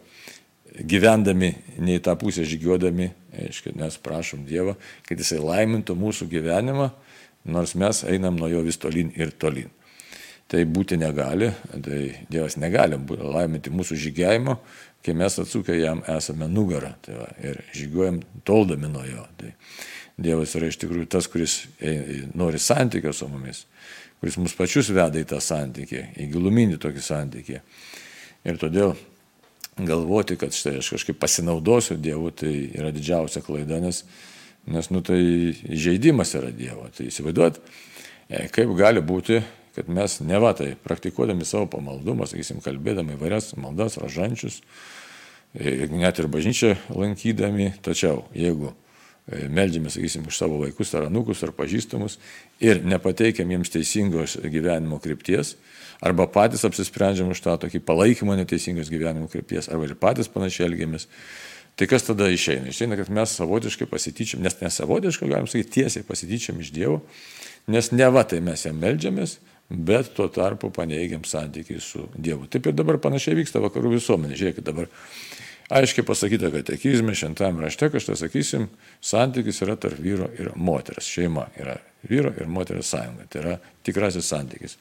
gyvendami, 0.79 1.53
ne 1.77 1.97
į 1.97 2.03
tą 2.05 2.15
pusę 2.19 2.45
žygiuodami, 2.47 3.09
aiškiai, 3.45 3.75
nes 3.77 3.97
prašom 4.01 4.45
Dievą, 4.49 4.75
kad 5.07 5.21
Jisai 5.21 5.39
laimintų 5.43 5.95
mūsų 5.97 6.29
gyvenimą, 6.31 6.89
nors 7.49 7.75
mes 7.79 8.03
einam 8.09 8.37
nuo 8.39 8.49
jo 8.51 8.63
vis 8.65 8.81
tolin 8.81 9.13
ir 9.17 9.33
tolin. 9.37 9.69
Tai 10.49 10.63
būti 10.65 10.97
negali, 10.97 11.51
tai 11.85 11.99
Dievas 12.31 12.57
negali 12.57 12.97
laiminti 12.97 13.69
mūsų 13.69 13.97
žygiavimo, 14.07 14.57
kai 15.05 15.13
mes 15.13 15.37
atsukę 15.39 15.75
jam 15.77 16.01
esame 16.09 16.49
nugarą 16.49 16.95
tai 17.05 17.19
va, 17.19 17.27
ir 17.43 17.61
žygiuojam 17.77 18.23
toldami 18.47 18.89
nuo 18.89 19.05
jo. 19.05 19.25
Tai 19.37 19.53
Dievas 20.19 20.55
yra 20.59 20.67
iš 20.67 20.77
tikrųjų 20.81 21.07
tas, 21.11 21.29
kuris 21.31 21.61
nori 22.35 22.59
santykio 22.59 23.13
su 23.15 23.29
mumis, 23.31 23.63
kuris 24.19 24.35
mus 24.41 24.55
pačius 24.57 24.91
veda 24.91 25.21
į 25.21 25.27
tą 25.29 25.39
santykį, 25.43 26.01
į 26.19 26.27
giluminį 26.33 26.79
tokį 26.81 27.03
santykį. 27.05 27.61
Ir 28.49 28.59
todėl 28.59 28.95
galvoti, 29.85 30.35
kad 30.39 30.55
štai 30.55 30.79
aš 30.79 30.93
kažkaip 30.95 31.19
pasinaudosiu 31.19 31.97
Dievu, 31.99 32.31
tai 32.35 32.51
yra 32.75 32.91
didžiausia 32.95 33.43
klaida, 33.45 33.79
nes, 33.83 34.03
nes 34.67 34.91
nu, 34.91 35.01
tai 35.05 35.21
žaidimas 35.69 36.35
yra 36.39 36.51
Dievo. 36.55 36.89
Tai 36.95 37.07
įsivaizduot, 37.07 37.61
e, 38.27 38.45
kaip 38.55 38.73
gali 38.79 39.03
būti, 39.05 39.41
kad 39.75 39.91
mes 39.91 40.19
nevatai, 40.25 40.73
praktikuodami 40.83 41.47
savo 41.47 41.69
pamaldumą, 41.71 42.27
sakysim, 42.27 42.59
kalbėdami 42.65 43.15
įvairias 43.15 43.53
maldas, 43.59 43.99
ražančius, 44.01 44.61
e, 45.55 45.87
net 45.91 46.19
ir 46.19 46.27
bažnyčią 46.31 46.75
lankydami, 46.91 47.73
tačiau 47.85 48.25
jeigu 48.35 48.73
e, 48.73 48.88
meldžiame, 49.29 49.91
sakysim, 49.93 50.25
už 50.27 50.37
savo 50.37 50.59
vaikus 50.63 50.93
ar 50.97 51.07
anukus 51.07 51.43
ar 51.45 51.53
pažįstamus 51.55 52.17
ir 52.63 52.81
nepateikiam 52.85 53.49
jiems 53.51 53.73
teisingos 53.73 54.37
gyvenimo 54.41 54.99
krypties, 55.03 55.55
arba 56.01 56.27
patys 56.31 56.65
apsisprendžiam 56.67 57.29
už 57.33 57.43
tą 57.45 57.57
tokį 57.65 57.83
palaikymą 57.85 58.39
neteisingos 58.39 58.89
gyvenimo 58.91 59.29
krypties, 59.31 59.69
arba 59.69 59.89
ir 59.89 59.97
patys 59.99 60.31
panašiai 60.31 60.69
elgiamės, 60.69 61.07
tai 61.79 61.87
kas 61.91 62.07
tada 62.07 62.29
išeina? 62.31 62.73
Išeina, 62.73 62.97
kad 62.99 63.11
mes 63.13 63.35
savotiškai 63.37 63.87
pasityčiam, 63.91 64.41
nes 64.43 64.57
nesavotiškai, 64.61 65.29
galim 65.31 65.47
sakyti, 65.47 65.75
tiesiai 65.79 66.07
pasityčiam 66.07 66.59
iš 66.59 66.73
Dievo, 66.75 67.03
nes 67.69 67.91
ne 67.93 68.09
va 68.09 68.25
tai 68.27 68.41
mes 68.43 68.65
jam 68.65 68.79
meldžiamės, 68.81 69.37
bet 69.69 70.15
tuo 70.17 70.27
tarpu 70.33 70.71
paneigiam 70.73 71.21
santykiai 71.25 71.81
su 71.83 72.07
Dievu. 72.17 72.49
Taip 72.49 72.67
ir 72.67 72.73
dabar 72.73 72.97
panašiai 73.01 73.37
vyksta 73.37 73.61
vakarų 73.61 73.93
visuomenė. 73.99 74.37
Žiūrėkit 74.39 74.65
dabar. 74.65 74.89
Aiškiai 75.69 76.05
pasakyta, 76.05 76.49
kad 76.49 76.65
tekizme 76.65 77.13
šventam 77.13 77.59
rašte, 77.61 77.91
kažtai 77.93 78.15
sakysim, 78.17 78.65
santykis 79.05 79.61
yra 79.61 79.75
tarp 79.77 79.99
vyro 80.01 80.25
ir 80.39 80.49
moters. 80.57 81.05
Šeima 81.05 81.45
yra 81.61 81.75
vyro 82.09 82.31
ir 82.33 82.49
moters 82.49 82.89
sąjunga. 82.89 83.27
Tai 83.29 83.43
yra 83.43 83.57
tikrasis 83.85 84.31
santykis. 84.33 84.79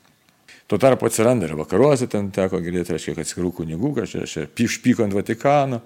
Tuo 0.68 0.78
tarpu 0.80 1.09
atsiranda 1.09 1.49
ir 1.49 1.54
vakaruose, 1.57 2.09
ten 2.12 2.30
teko 2.33 2.61
girdėti, 2.64 2.95
reiškia, 2.95 3.14
kad 3.16 3.25
atskirų 3.25 3.52
kunigų, 3.61 3.92
kažkaip 4.00 4.28
čia 4.28 4.47
pyšpyko 4.49 5.04
ant 5.04 5.16
Vatikano, 5.16 5.78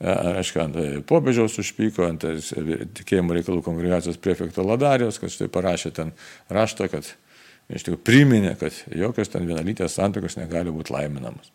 aiškiai, 0.00 0.64
ant 0.64 0.80
popiežiaus 1.08 1.56
užpyko, 1.60 2.08
ant 2.08 2.26
tikėjimo 2.98 3.36
reikalų 3.36 3.64
kongregacijos 3.64 4.20
prefekto 4.20 4.64
Ladarijos, 4.68 5.20
kad 5.20 5.32
štai 5.32 5.48
parašė 5.52 5.92
ten 5.96 6.12
raštą, 6.52 6.88
kad 6.92 7.08
iš 7.72 7.84
tikrųjų 7.84 8.04
priminė, 8.04 8.56
kad 8.60 8.76
jokios 8.96 9.32
ten 9.32 9.48
vienalytės 9.48 9.96
santokos 9.96 10.36
negali 10.40 10.72
būti 10.72 10.92
laiminamas. 10.96 11.52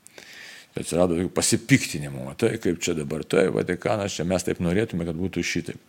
Atsirado 0.81 1.17
pasipiktinimo, 1.34 2.29
tai 2.39 2.55
kaip 2.62 2.81
čia 2.84 2.96
dabar, 2.98 3.24
tai 3.27 3.48
Vatikanas, 3.53 4.15
čia 4.17 4.27
mes 4.27 4.46
taip 4.46 4.62
norėtume, 4.63 5.07
kad 5.07 5.17
būtų 5.17 5.43
šitaip. 5.46 5.81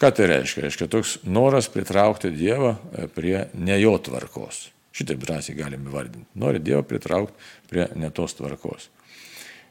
Ką 0.00 0.12
tai 0.16 0.30
reiškia? 0.30 0.64
Reiškia 0.64 0.88
toks 0.88 1.18
noras 1.28 1.68
pritraukti 1.72 2.30
Dievą 2.32 2.72
e, 2.72 3.08
prie 3.12 3.48
ne 3.52 3.76
jo 3.82 3.98
tvarkos. 4.00 4.70
Šitaip 4.96 5.20
drąsiai 5.20 5.58
galime 5.58 5.92
vardinti. 5.92 6.28
Nori 6.40 6.62
Dievą 6.64 6.86
pritraukti 6.88 7.52
prie 7.68 7.84
netos 8.00 8.38
tvarkos. 8.38 8.88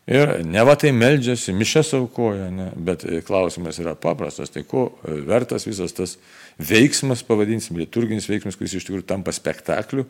Ir 0.10 0.40
ne 0.46 0.62
va 0.66 0.74
tai 0.80 0.90
meldžiasi, 0.96 1.54
mišes 1.54 1.92
aukoja, 1.98 2.48
ne, 2.54 2.70
bet 2.82 3.04
klausimas 3.28 3.78
yra 3.82 3.94
paprastas, 4.00 4.50
tai 4.50 4.64
ko 4.66 4.88
vertas 5.06 5.68
visas 5.70 5.94
tas 5.94 6.16
veiksmas, 6.58 7.22
pavadinsim, 7.28 7.78
liturginis 7.78 8.30
veiksmas, 8.30 8.58
kuris 8.58 8.74
iš 8.80 8.88
tikrųjų 8.88 9.06
tampa 9.10 9.34
spektakliu, 9.36 10.08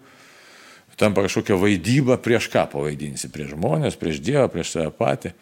tampa 0.99 1.23
kažkokia 1.25 1.57
vaidyba, 1.59 2.19
prieš 2.21 2.49
ką 2.53 2.65
pavaidinsi, 2.73 3.31
prieš 3.33 3.55
žmonės, 3.55 3.97
prieš 3.99 4.21
Dievą, 4.23 4.47
prieš 4.51 4.75
save 4.75 4.93
patį. 4.95 5.33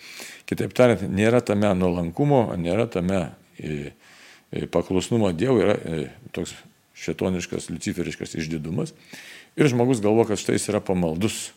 Kitaip 0.50 0.76
tariant, 0.78 1.04
nėra 1.10 1.42
tame 1.46 1.74
nuolankumo, 1.76 2.46
nėra 2.62 2.88
tame 2.92 3.24
paklusnumo 4.72 5.34
Dievui, 5.36 5.66
yra 5.66 5.78
toks 6.36 6.54
šetoniškas, 6.98 7.72
luciferiškas 7.74 8.38
išdidumas. 8.38 8.94
Ir 9.58 9.70
žmogus 9.74 10.02
galvo, 10.02 10.28
kad 10.30 10.40
štai 10.40 10.58
jis 10.58 10.70
yra 10.72 10.82
pamaldus 10.86 11.48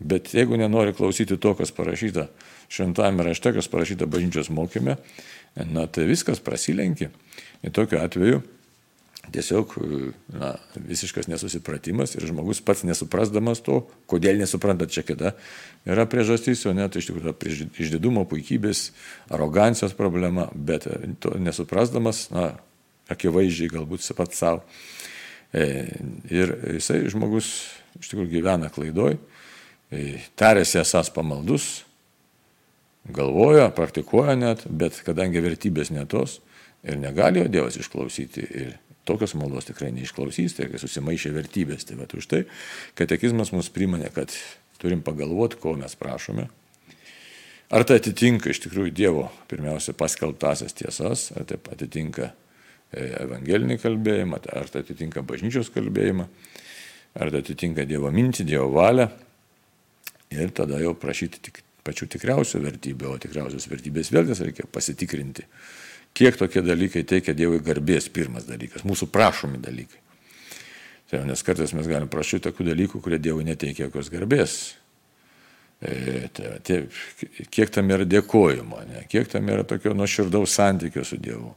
Bet 0.00 0.34
jeigu 0.34 0.56
nenori 0.56 0.94
klausyti 0.96 1.36
to, 1.36 1.52
kas 1.54 1.74
parašyta 1.76 2.30
šventame 2.72 3.24
rašte, 3.26 3.52
kas 3.52 3.68
parašyta 3.68 4.08
bažnyčios 4.08 4.48
mokyme, 4.48 4.96
na 5.68 5.84
tai 5.92 6.06
viskas 6.08 6.40
prasilenkia. 6.40 7.10
Ir 7.62 7.74
tokiu 7.76 8.00
atveju 8.00 8.40
tiesiog 9.30 9.74
na, 10.32 10.54
visiškas 10.74 11.28
nesusipratimas 11.30 12.14
ir 12.16 12.24
žmogus 12.30 12.62
pats 12.64 12.82
nesuprasdamas 12.88 13.60
to, 13.66 13.82
kodėl 14.10 14.40
nesupranta 14.40 14.88
čia 14.90 15.04
kita, 15.06 15.34
yra 15.88 16.06
priežastys, 16.10 16.64
o 16.66 16.74
net 16.76 16.96
iš 16.96 17.10
tikrųjų 17.10 17.68
išdidumo, 17.84 18.24
puikybės, 18.30 18.90
arogancijos 19.30 19.94
problema, 19.98 20.48
bet 20.54 20.88
to 21.20 21.36
nesuprasdamas, 21.38 22.28
na, 22.34 22.54
akivaizdžiai 23.12 23.74
galbūt 23.74 24.08
pats 24.16 24.40
savo. 24.40 24.64
E, 25.52 25.90
ir 26.30 26.54
jisai 26.78 27.02
žmogus 27.10 27.52
iš 27.98 28.12
tikrųjų 28.12 28.30
gyvena 28.38 28.70
klaidoj 28.72 29.18
tarėsi 30.38 30.78
esas 30.80 31.10
pamaldus, 31.10 31.84
galvoja, 33.10 33.70
praktikuoja 33.74 34.36
net, 34.38 34.62
bet 34.66 35.00
kadangi 35.06 35.42
vertybės 35.42 35.90
netos 35.90 36.38
ir 36.86 36.98
negali 37.00 37.42
jo 37.42 37.50
Dievas 37.50 37.78
išklausyti 37.80 38.44
ir 38.44 38.76
tokios 39.08 39.34
maldos 39.38 39.68
tikrai 39.68 39.90
neišklausys, 39.96 40.56
tai 40.58 40.68
susimaišė 40.80 41.32
vertybės. 41.34 41.86
Tai 41.88 42.00
va 42.00 42.08
už 42.16 42.28
tai 42.30 42.42
katekizmas 42.98 43.52
mus 43.54 43.70
priminė, 43.72 44.10
kad 44.14 44.34
turim 44.80 45.04
pagalvoti, 45.04 45.60
ko 45.60 45.76
mes 45.78 45.96
prašome. 45.98 46.48
Ar 47.70 47.86
tai 47.86 48.00
atitinka 48.00 48.50
iš 48.50 48.64
tikrųjų 48.64 48.90
Dievo 48.90 49.28
pirmiausia 49.50 49.94
paskelbtasias 49.94 50.74
tiesas, 50.74 51.28
ar 51.38 51.46
tai 51.46 51.60
atitinka 51.70 52.32
e, 52.32 53.04
evangelinį 53.22 53.76
kalbėjimą, 53.78 54.40
ar 54.58 54.72
tai 54.72 54.82
atitinka 54.82 55.22
bažnyčios 55.22 55.70
kalbėjimą, 55.70 56.26
ar 57.14 57.30
tai 57.30 57.44
atitinka 57.44 57.86
Dievo 57.86 58.10
mintį, 58.14 58.48
Dievo 58.50 58.72
valią 58.74 59.06
ir 60.34 60.50
tada 60.56 60.80
jau 60.82 60.96
prašyti 60.98 61.44
tik 61.46 61.62
pačių 61.86 62.10
tikriausių 62.16 62.60
vertybių, 62.64 63.14
o 63.14 63.20
tikriausios 63.22 63.68
vertybės 63.70 64.10
vėlgi 64.12 64.36
reikia 64.40 64.66
pasitikrinti, 64.70 65.46
kiek 66.16 66.36
tokie 66.40 66.62
dalykai 66.64 67.04
teikia 67.08 67.34
Dievui 67.36 67.60
garbės, 67.64 68.10
pirmas 68.12 68.46
dalykas, 68.48 68.84
mūsų 68.88 69.10
prašomi 69.12 69.60
dalykai. 69.62 70.00
Tai, 71.10 71.24
nes 71.26 71.42
kartais 71.42 71.72
mes 71.74 71.88
galim 71.90 72.10
prašyti 72.10 72.46
tokių 72.46 72.68
dalykų, 72.70 73.00
kurie 73.02 73.18
Dievui 73.18 73.46
neteikia 73.46 73.88
jokios 73.88 74.12
garbės. 74.12 74.58
E, 75.80 76.28
tai, 76.36 76.52
tai, 76.62 76.76
kiek 77.50 77.72
tam 77.72 77.88
yra 77.90 78.04
dėkojimo, 78.04 78.82
ne? 78.86 79.06
kiek 79.10 79.30
tam 79.32 79.48
yra 79.48 79.64
tokio 79.66 79.94
nuoširdaus 79.96 80.54
santykio 80.54 81.02
su 81.08 81.16
Dievu. 81.18 81.54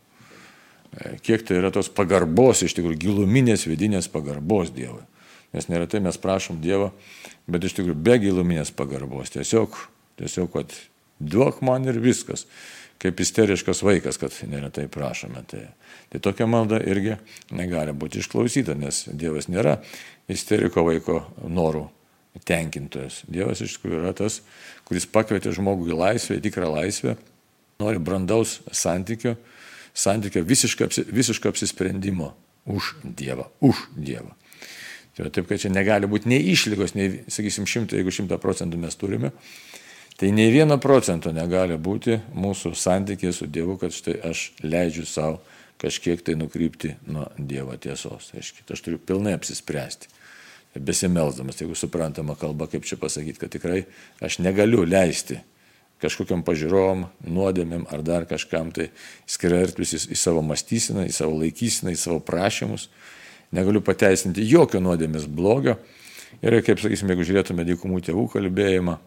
E, 0.95 1.17
kiek 1.25 1.43
tai 1.45 1.60
yra 1.60 1.74
tos 1.75 1.91
pagarbos, 1.93 2.63
iš 2.63 2.77
tikrųjų 2.77 3.01
giluminės 3.03 3.67
vidinės 3.67 4.07
pagarbos 4.13 4.72
Dievui. 4.74 5.03
Nes 5.53 5.67
neretai 5.69 6.01
mes 6.01 6.17
prašom 6.17 6.63
Dievo, 6.63 6.93
bet 7.45 7.67
iš 7.67 7.75
tikrųjų 7.77 8.00
be 8.00 8.15
giluminės 8.24 8.72
pagarbos. 8.74 9.36
Tiesiog, 9.36 9.75
tiesiog, 10.22 10.50
kad 10.55 10.74
duok 11.19 11.62
man 11.62 11.86
ir 11.91 12.00
viskas. 12.01 12.48
Kaip 13.03 13.19
isteriškas 13.19 13.81
vaikas, 13.83 14.15
kad 14.22 14.36
neretai 14.48 14.86
prašome. 14.88 15.41
Tai, 15.51 15.65
tai 16.12 16.22
tokia 16.24 16.48
malda 16.48 16.79
irgi 16.79 17.17
negali 17.51 17.91
būti 17.91 18.22
išklausyta, 18.24 18.77
nes 18.79 19.03
Dievas 19.12 19.50
nėra 19.51 19.81
isteriko 20.31 20.86
vaiko 20.88 21.19
norų 21.43 21.89
tenkintojas. 22.48 23.22
Dievas 23.27 23.62
iš 23.62 23.75
tikrųjų 23.77 24.00
yra 24.00 24.13
tas, 24.17 24.39
kuris 24.88 25.05
pakvietė 25.10 25.51
žmogų 25.53 25.91
į 25.91 26.00
laisvę, 26.00 26.39
į 26.39 26.45
tikrą 26.48 26.72
laisvę, 26.77 27.17
nori 27.83 28.00
brandaus 28.00 28.62
santykio, 28.72 29.36
santykio 29.93 30.45
visiško, 30.48 30.88
visiško 31.13 31.51
apsisprendimo 31.51 32.31
už 32.65 32.95
Dievą, 33.03 33.50
už 33.62 33.88
Dievą. 33.95 34.31
Tai 35.13 35.29
taip, 35.29 35.45
kad 35.45 35.62
čia 35.62 35.69
negali 35.69 36.07
būti 36.10 36.31
nei 36.31 36.41
išlygos, 36.55 36.95
nei, 36.98 37.19
sakysim, 37.29 37.67
šimta, 37.69 38.00
jeigu 38.00 38.13
šimta 38.13 38.39
procentų 38.41 38.79
mes 38.81 38.98
turime, 38.98 39.29
tai 40.17 40.32
nei 40.32 40.51
vieno 40.53 40.77
procento 40.82 41.32
negali 41.34 41.77
būti 41.77 42.20
mūsų 42.34 42.74
santykiai 42.77 43.34
su 43.34 43.48
Dievu, 43.48 43.77
kad 43.82 43.96
štai 43.96 44.20
aš 44.29 44.51
leidžiu 44.63 45.05
savo 45.10 45.39
kažkiek 45.82 46.22
tai 46.24 46.36
nukrypti 46.39 46.96
nuo 47.12 47.27
Dievo 47.38 47.75
tiesos. 47.77 48.32
Aiškiai, 48.36 48.67
aš 48.72 48.84
turiu 48.86 49.00
pilnai 49.01 49.36
apsispręsti. 49.38 50.12
Besimelsdamas, 50.74 51.60
jeigu 51.62 51.75
suprantama 51.77 52.34
kalba, 52.39 52.65
kaip 52.72 52.86
čia 52.88 52.98
pasakyti, 52.98 53.38
kad 53.41 53.51
tikrai 53.53 53.84
aš 54.24 54.39
negaliu 54.41 54.88
leisti 54.88 55.38
kažkokiam 56.03 56.41
pažiūrom, 56.43 57.05
nuodėmėm 57.29 57.86
ar 57.93 58.01
dar 58.03 58.25
kažkam 58.27 58.72
tai 58.75 58.89
skirtis 59.29 59.93
į, 59.96 60.01
į 60.15 60.17
savo 60.20 60.41
mąstyseną, 60.46 61.05
į 61.08 61.13
savo 61.15 61.38
laikyseną, 61.39 61.93
į 61.93 62.00
savo 62.00 62.20
prašymus 62.25 62.89
negaliu 63.53 63.84
pateisinti 63.86 64.43
jokio 64.50 64.82
nuodėmės 64.84 65.27
blogio. 65.29 65.77
Ir 66.41 66.58
kaip 66.65 66.82
sakysime, 66.82 67.13
jeigu 67.13 67.27
žiūrėtume 67.29 67.65
dykumų 67.67 68.01
tėvų 68.08 68.25
kalbėjimą, 68.34 68.98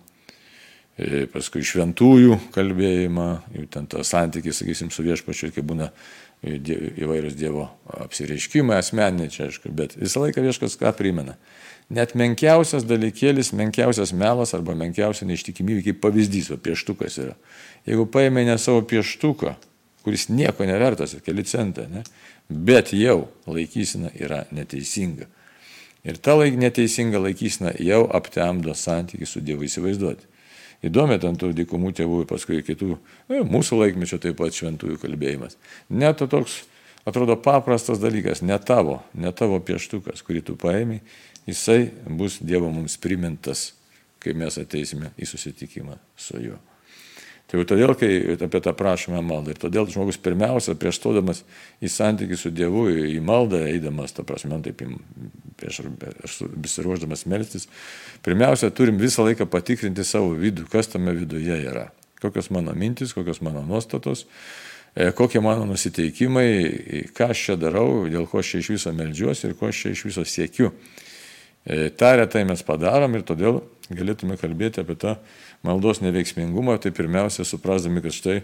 paskui 1.32 1.64
šventųjų 1.66 2.38
kalbėjimą, 2.54 3.28
jų 3.52 3.66
ten 3.72 3.88
tą 3.90 4.04
santykį, 4.06 4.54
sakysim, 4.56 4.92
su 4.94 5.04
viešpačiu, 5.04 5.50
kai 5.52 5.64
būna 5.66 5.90
įvairius 6.46 7.36
Dievo 7.36 7.66
apsireiškimai, 8.04 8.78
asmeniniai 8.80 9.32
čia, 9.32 9.48
aišku, 9.50 9.72
bet 9.76 9.96
visą 10.00 10.24
laiką 10.24 10.44
vieškas 10.44 10.76
ką 10.80 10.92
primena. 10.96 11.36
Net 11.92 12.16
menkiausias 12.18 12.86
dalykėlis, 12.88 13.52
menkiausias 13.54 14.12
melas 14.16 14.54
arba 14.56 14.74
menkiausia 14.78 15.28
neištikimybė, 15.28 15.84
kaip 15.86 16.00
pavyzdys, 16.02 16.50
o 16.54 16.58
pieštukas 16.58 17.20
yra. 17.22 17.36
Jeigu 17.86 18.08
paėmė 18.10 18.46
ne 18.48 18.56
savo 18.58 18.82
pieštuką, 18.88 19.54
kuris 20.06 20.28
nieko 20.30 20.66
nevertas, 20.66 21.14
keli 21.26 21.44
centai, 21.46 21.86
ne, 21.92 22.02
bet 22.48 22.92
jau 22.94 23.28
laikysena 23.46 24.12
yra 24.18 24.44
neteisinga. 24.54 25.28
Ir 26.06 26.18
ta 26.22 26.36
laik, 26.38 26.58
neteisinga 26.58 27.20
laikysena 27.22 27.72
jau 27.82 28.04
aptemdo 28.14 28.74
santykių 28.74 29.26
su 29.26 29.42
Dievu 29.42 29.66
įsivaizduoti. 29.66 30.35
Įdomi 30.84 31.16
ten 31.22 31.38
tų 31.40 31.52
dykumų 31.56 31.92
tėvų 31.96 32.22
ir 32.22 32.28
paskui 32.30 32.60
kitų, 32.66 32.96
nu, 33.30 33.42
mūsų 33.48 33.80
laikmečio 33.80 34.18
taip 34.22 34.36
pat 34.40 34.56
šventųjų 34.56 34.98
kalbėjimas. 35.02 35.56
Net 35.88 36.20
toks, 36.30 36.60
atrodo, 37.08 37.38
paprastas 37.40 38.02
dalykas, 38.02 38.44
ne 38.44 38.58
tavo, 38.60 39.00
ne 39.16 39.32
tavo 39.32 39.58
pieštukas, 39.64 40.22
kurį 40.26 40.44
tu 40.50 40.58
paėmė, 40.60 41.00
jisai 41.48 41.90
bus 42.06 42.38
Dievo 42.44 42.70
mums 42.72 42.98
primintas, 43.00 43.70
kai 44.20 44.36
mes 44.36 44.58
ateisime 44.60 45.14
į 45.16 45.28
susitikimą 45.32 45.98
su 46.18 46.42
juo. 46.44 46.60
Tai 47.46 47.60
jau 47.60 47.66
todėl, 47.70 47.92
kai 47.94 48.08
apie 48.42 48.58
tą 48.58 48.72
prašymą 48.74 49.20
maldą, 49.22 49.52
ir 49.54 49.60
todėl 49.62 49.86
žmogus 49.86 50.18
pirmiausia, 50.18 50.74
prieš 50.74 50.98
stodamas 50.98 51.44
į 51.78 51.90
santykių 51.94 52.38
su 52.40 52.50
Dievu, 52.50 52.88
į 52.90 53.20
maldą, 53.22 53.60
eidamas, 53.70 54.16
ta 54.16 54.24
prasme, 54.26 54.58
taip, 54.64 54.82
prieš 55.60 55.84
besiruoždamas 56.34 57.22
melstis, 57.30 57.68
pirmiausia, 58.26 58.72
turim 58.74 58.98
visą 58.98 59.28
laiką 59.28 59.46
patikrinti 59.52 60.02
savo 60.04 60.34
vidų, 60.34 60.66
kas 60.72 60.90
tame 60.90 61.14
viduje 61.14 61.60
yra. 61.68 61.86
Kokios 62.18 62.50
mano 62.50 62.74
mintis, 62.74 63.14
kokios 63.14 63.38
mano 63.46 63.62
nuostatos, 63.62 64.24
e, 64.96 65.12
kokie 65.14 65.38
mano 65.44 65.68
nusiteikimai, 65.70 66.50
ką 67.14 67.30
aš 67.30 67.46
čia 67.46 67.58
darau, 67.62 68.08
dėl 68.10 68.26
ko 68.26 68.42
aš 68.42 68.56
čia 68.56 68.64
iš 68.64 68.74
viso 68.74 68.96
melžiuosi 68.96 69.46
ir 69.46 69.54
ko 69.54 69.70
aš 69.70 69.84
čia 69.84 69.94
iš 69.94 70.06
viso 70.08 70.26
siekiu. 70.26 70.72
E, 71.62 71.92
Ta 71.94 72.16
retai 72.18 72.42
mes 72.48 72.66
padarom 72.66 73.14
ir 73.14 73.22
todėl 73.26 73.62
galėtume 73.90 74.38
kalbėti 74.40 74.82
apie 74.82 74.96
tą 74.98 75.16
maldos 75.66 76.02
neveiksmingumą, 76.02 76.78
tai 76.82 76.92
pirmiausia 76.94 77.46
suprasdami, 77.46 78.02
kad 78.04 78.14
štai 78.14 78.40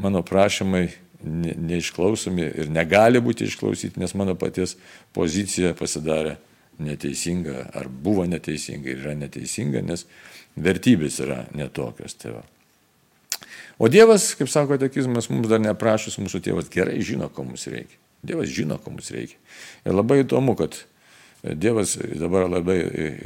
mano 0.00 0.22
prašymai 0.26 0.88
neišklausomi 1.22 2.48
ir 2.64 2.70
negali 2.72 3.20
būti 3.22 3.46
išklausyti, 3.46 4.00
nes 4.02 4.14
mano 4.18 4.34
paties 4.38 4.74
pozicija 5.14 5.74
pasidarė 5.78 6.36
neteisinga 6.82 7.68
ar 7.78 7.88
buvo 7.88 8.24
neteisinga 8.26 8.90
ir 8.90 9.02
yra 9.04 9.14
neteisinga, 9.18 9.82
nes 9.86 10.06
vertybės 10.58 11.20
yra 11.22 11.44
netokios. 11.54 12.16
Tai 12.18 12.38
va. 12.38 12.44
o 13.78 13.88
Dievas, 13.92 14.32
kaip 14.38 14.50
sako 14.50 14.80
tekizmas, 14.82 15.30
mums 15.30 15.50
dar 15.50 15.62
neprašus, 15.62 16.18
mūsų 16.18 16.42
tėvas 16.48 16.72
gerai 16.72 16.98
žino, 17.04 17.28
ko 17.30 17.46
mums 17.46 17.68
reikia. 17.70 18.00
Dievas 18.22 18.50
žino, 18.54 18.78
ko 18.78 18.94
mums 18.94 19.10
reikia. 19.14 19.38
Ir 19.86 19.94
labai 19.94 20.22
įdomu, 20.22 20.56
kad 20.58 20.84
Dievas 21.42 21.96
dabar 22.20 22.46
labai 22.46 22.78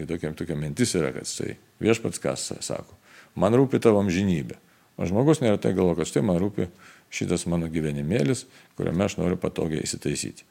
tokia, 0.08 0.30
tokia 0.32 0.56
mintis 0.56 0.94
yra, 0.96 1.10
kad 1.12 1.28
tai 1.28 1.58
viešpats 1.84 2.22
kas 2.22 2.48
sako 2.64 2.96
man 3.36 3.56
rūpi 3.56 3.80
tavo 3.82 4.00
amžinybė. 4.02 4.58
O 4.96 5.06
žmogus 5.08 5.42
neretai 5.44 5.74
galvo, 5.76 5.94
kad 5.98 6.08
štai 6.08 6.24
man 6.24 6.38
rūpi 6.40 6.70
šitas 7.12 7.44
mano 7.50 7.68
gyvenimėlis, 7.70 8.46
kuriame 8.78 9.04
aš 9.06 9.18
noriu 9.20 9.36
patogiai 9.40 9.84
įsitaisyti. 9.84 10.46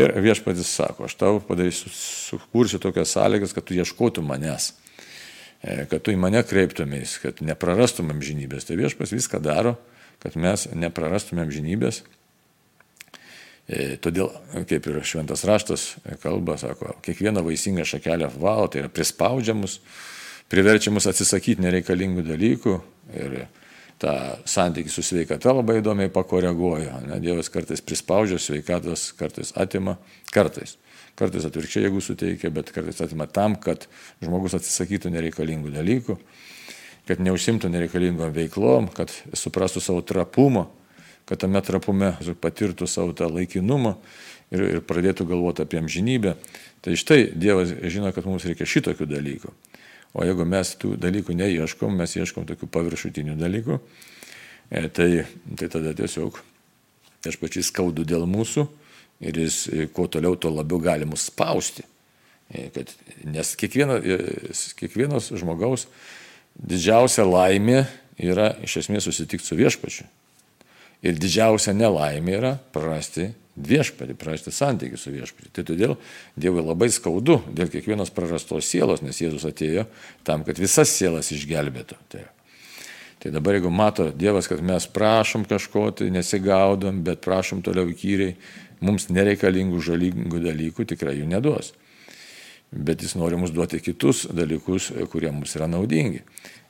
Ir 0.00 0.14
viešpatis 0.22 0.70
sako, 0.70 1.08
aš 1.08 1.16
tau 1.20 1.40
padarysiu, 1.44 1.90
sukursiu 1.92 2.80
tokias 2.82 3.12
sąlygas, 3.16 3.52
kad 3.52 3.66
tu 3.66 3.74
ieškotum 3.74 4.28
manęs, 4.30 4.70
e, 5.60 5.84
kad 5.90 5.98
tu 6.06 6.14
į 6.14 6.18
mane 6.20 6.40
kreiptumės, 6.46 7.18
kad 7.20 7.42
neprarastum 7.44 8.12
amžinybės. 8.14 8.68
Tai 8.68 8.78
viešpas 8.80 9.12
viską 9.12 9.42
daro, 9.44 9.74
kad 10.22 10.38
mes 10.40 10.68
neprarastum 10.72 11.42
amžinybės. 11.42 12.04
E, 13.70 13.94
todėl, 14.02 14.32
kaip 14.66 14.86
ir 14.90 14.96
šventas 15.06 15.44
raštas 15.46 15.84
kalba, 16.24 16.56
sako, 16.58 16.96
kiekvieną 17.06 17.44
vaisingą 17.46 17.84
šakelę 17.86 18.26
valo, 18.34 18.66
tai 18.66 18.82
yra 18.82 18.90
prispaudžiamus, 18.90 19.76
priverčia 20.50 20.90
mus 20.90 21.06
atsisakyti 21.06 21.62
nereikalingų 21.62 22.24
dalykų 22.26 22.72
ir 23.14 23.36
tą 24.02 24.14
santykį 24.48 24.90
su 24.90 25.04
sveikata 25.06 25.54
labai 25.54 25.78
įdomiai 25.78 26.10
pakoreguoja. 26.10 26.98
Ne? 27.06 27.20
Dievas 27.22 27.52
kartais 27.52 27.84
prispaudžia 27.84 28.40
sveikatos, 28.42 29.12
kartais 29.14 29.54
atima, 29.54 30.00
kartais. 30.34 30.74
Kartais 31.18 31.46
atvirkščiai, 31.46 31.84
jeigu 31.86 32.02
suteikia, 32.02 32.50
bet 32.54 32.72
kartais 32.74 32.98
atima 33.04 33.28
tam, 33.30 33.54
kad 33.60 33.86
žmogus 34.24 34.56
atsisakytų 34.58 35.12
nereikalingų 35.14 35.70
dalykų, 35.76 36.18
kad 37.06 37.22
neužsimtų 37.22 37.70
nereikalingom 37.70 38.34
veiklom, 38.34 38.90
kad 38.96 39.12
suprastų 39.36 39.84
savo 39.84 40.02
trapumą, 40.06 40.66
kad 41.30 41.38
tame 41.38 41.62
trapume 41.62 42.16
patirtų 42.42 42.88
savo 42.90 43.14
tą 43.14 43.28
laikinumą 43.30 43.94
ir, 44.50 44.64
ir 44.66 44.80
pradėtų 44.82 45.28
galvoti 45.30 45.62
apie 45.62 45.78
amžinybę. 45.78 46.34
Tai 46.82 46.96
štai 46.98 47.30
Dievas 47.38 47.70
žino, 47.92 48.10
kad 48.16 48.26
mums 48.26 48.46
reikia 48.48 48.66
šitokių 48.66 49.06
dalykų. 49.06 49.52
O 50.18 50.26
jeigu 50.26 50.46
mes 50.48 50.72
tų 50.80 50.96
dalykų 50.98 51.36
neieškom, 51.38 51.94
mes 52.00 52.16
ieškom 52.18 52.48
tokių 52.48 52.66
paviršutinių 52.74 53.36
dalykų, 53.38 53.78
e, 54.74 54.88
tai, 54.90 55.10
tai 55.54 55.70
tada 55.70 55.94
tiesiog 55.94 56.40
aš 57.30 57.38
pačiai 57.38 57.62
skaudu 57.66 58.02
dėl 58.08 58.26
mūsų 58.26 58.66
ir 59.22 59.38
jis 59.44 59.62
e, 59.70 59.86
kuo 59.94 60.08
toliau, 60.10 60.34
tuo 60.34 60.50
labiau 60.50 60.80
gali 60.82 61.06
mus 61.06 61.28
spausti. 61.30 61.86
E, 62.50 62.66
kad, 62.74 62.90
nes 63.22 63.54
kiekvieno, 63.60 64.00
kiekvienos 64.80 65.30
žmogaus 65.38 65.86
didžiausia 66.58 67.22
laimė 67.28 67.84
yra 68.18 68.56
iš 68.66 68.80
esmės 68.82 69.06
susitikti 69.06 69.46
su 69.46 69.60
viešpačiu. 69.60 70.08
Ir 71.06 71.16
didžiausia 71.16 71.72
nelaimė 71.72 72.34
yra 72.36 72.56
prarasti 72.74 73.30
viešpatį, 73.60 74.16
prarasti 74.18 74.52
santykių 74.54 74.98
su 75.00 75.12
viešpatį. 75.14 75.52
Tai 75.56 75.64
todėl 75.68 75.96
Dievui 76.40 76.62
labai 76.64 76.90
skaudu 76.92 77.40
dėl 77.48 77.70
kiekvienos 77.72 78.12
prarastos 78.14 78.68
sielos, 78.68 79.02
nes 79.04 79.20
Jėzus 79.20 79.46
atėjo 79.48 79.86
tam, 80.26 80.44
kad 80.46 80.60
visas 80.60 80.92
sielas 80.92 81.32
išgelbėtų. 81.34 81.98
Tai, 82.12 82.24
tai 83.22 83.34
dabar 83.34 83.58
jeigu 83.58 83.72
mato 83.72 84.10
Dievas, 84.12 84.48
kad 84.50 84.62
mes 84.64 84.88
prašom 84.92 85.46
kažko, 85.50 85.88
tai 86.00 86.10
nesigaudom, 86.14 87.02
bet 87.06 87.24
prašom 87.24 87.64
toliau 87.66 87.90
įkyriai, 87.92 88.36
mums 88.84 89.10
nereikalingų 89.12 89.82
žalingų 89.84 90.44
dalykų 90.46 90.88
tikrai 90.94 91.18
jų 91.20 91.28
neduos. 91.32 91.74
Bet 92.70 93.02
jis 93.02 93.16
nori 93.18 93.34
mums 93.34 93.50
duoti 93.50 93.80
kitus 93.82 94.28
dalykus, 94.30 94.92
kurie 95.10 95.32
mums 95.34 95.56
yra 95.58 95.66
naudingi. 95.66 96.22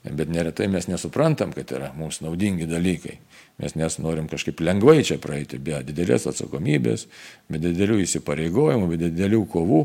Bet 0.05 0.31
neretai 0.33 0.65
mes 0.73 0.87
nesuprantam, 0.89 1.51
kad 1.53 1.73
yra 1.77 1.91
mums 1.93 2.23
naudingi 2.25 2.65
dalykai. 2.69 3.19
Mes 3.61 3.75
nes 3.77 3.99
norim 4.01 4.31
kažkaip 4.33 4.63
lengvai 4.65 5.03
čia 5.05 5.19
praeiti, 5.21 5.59
be 5.61 5.83
didelės 5.85 6.25
atsakomybės, 6.31 7.05
be 7.53 7.61
didelių 7.61 7.99
įsipareigojimų, 8.07 8.89
be 8.89 9.01
didelių 9.03 9.43
kovų. 9.53 9.83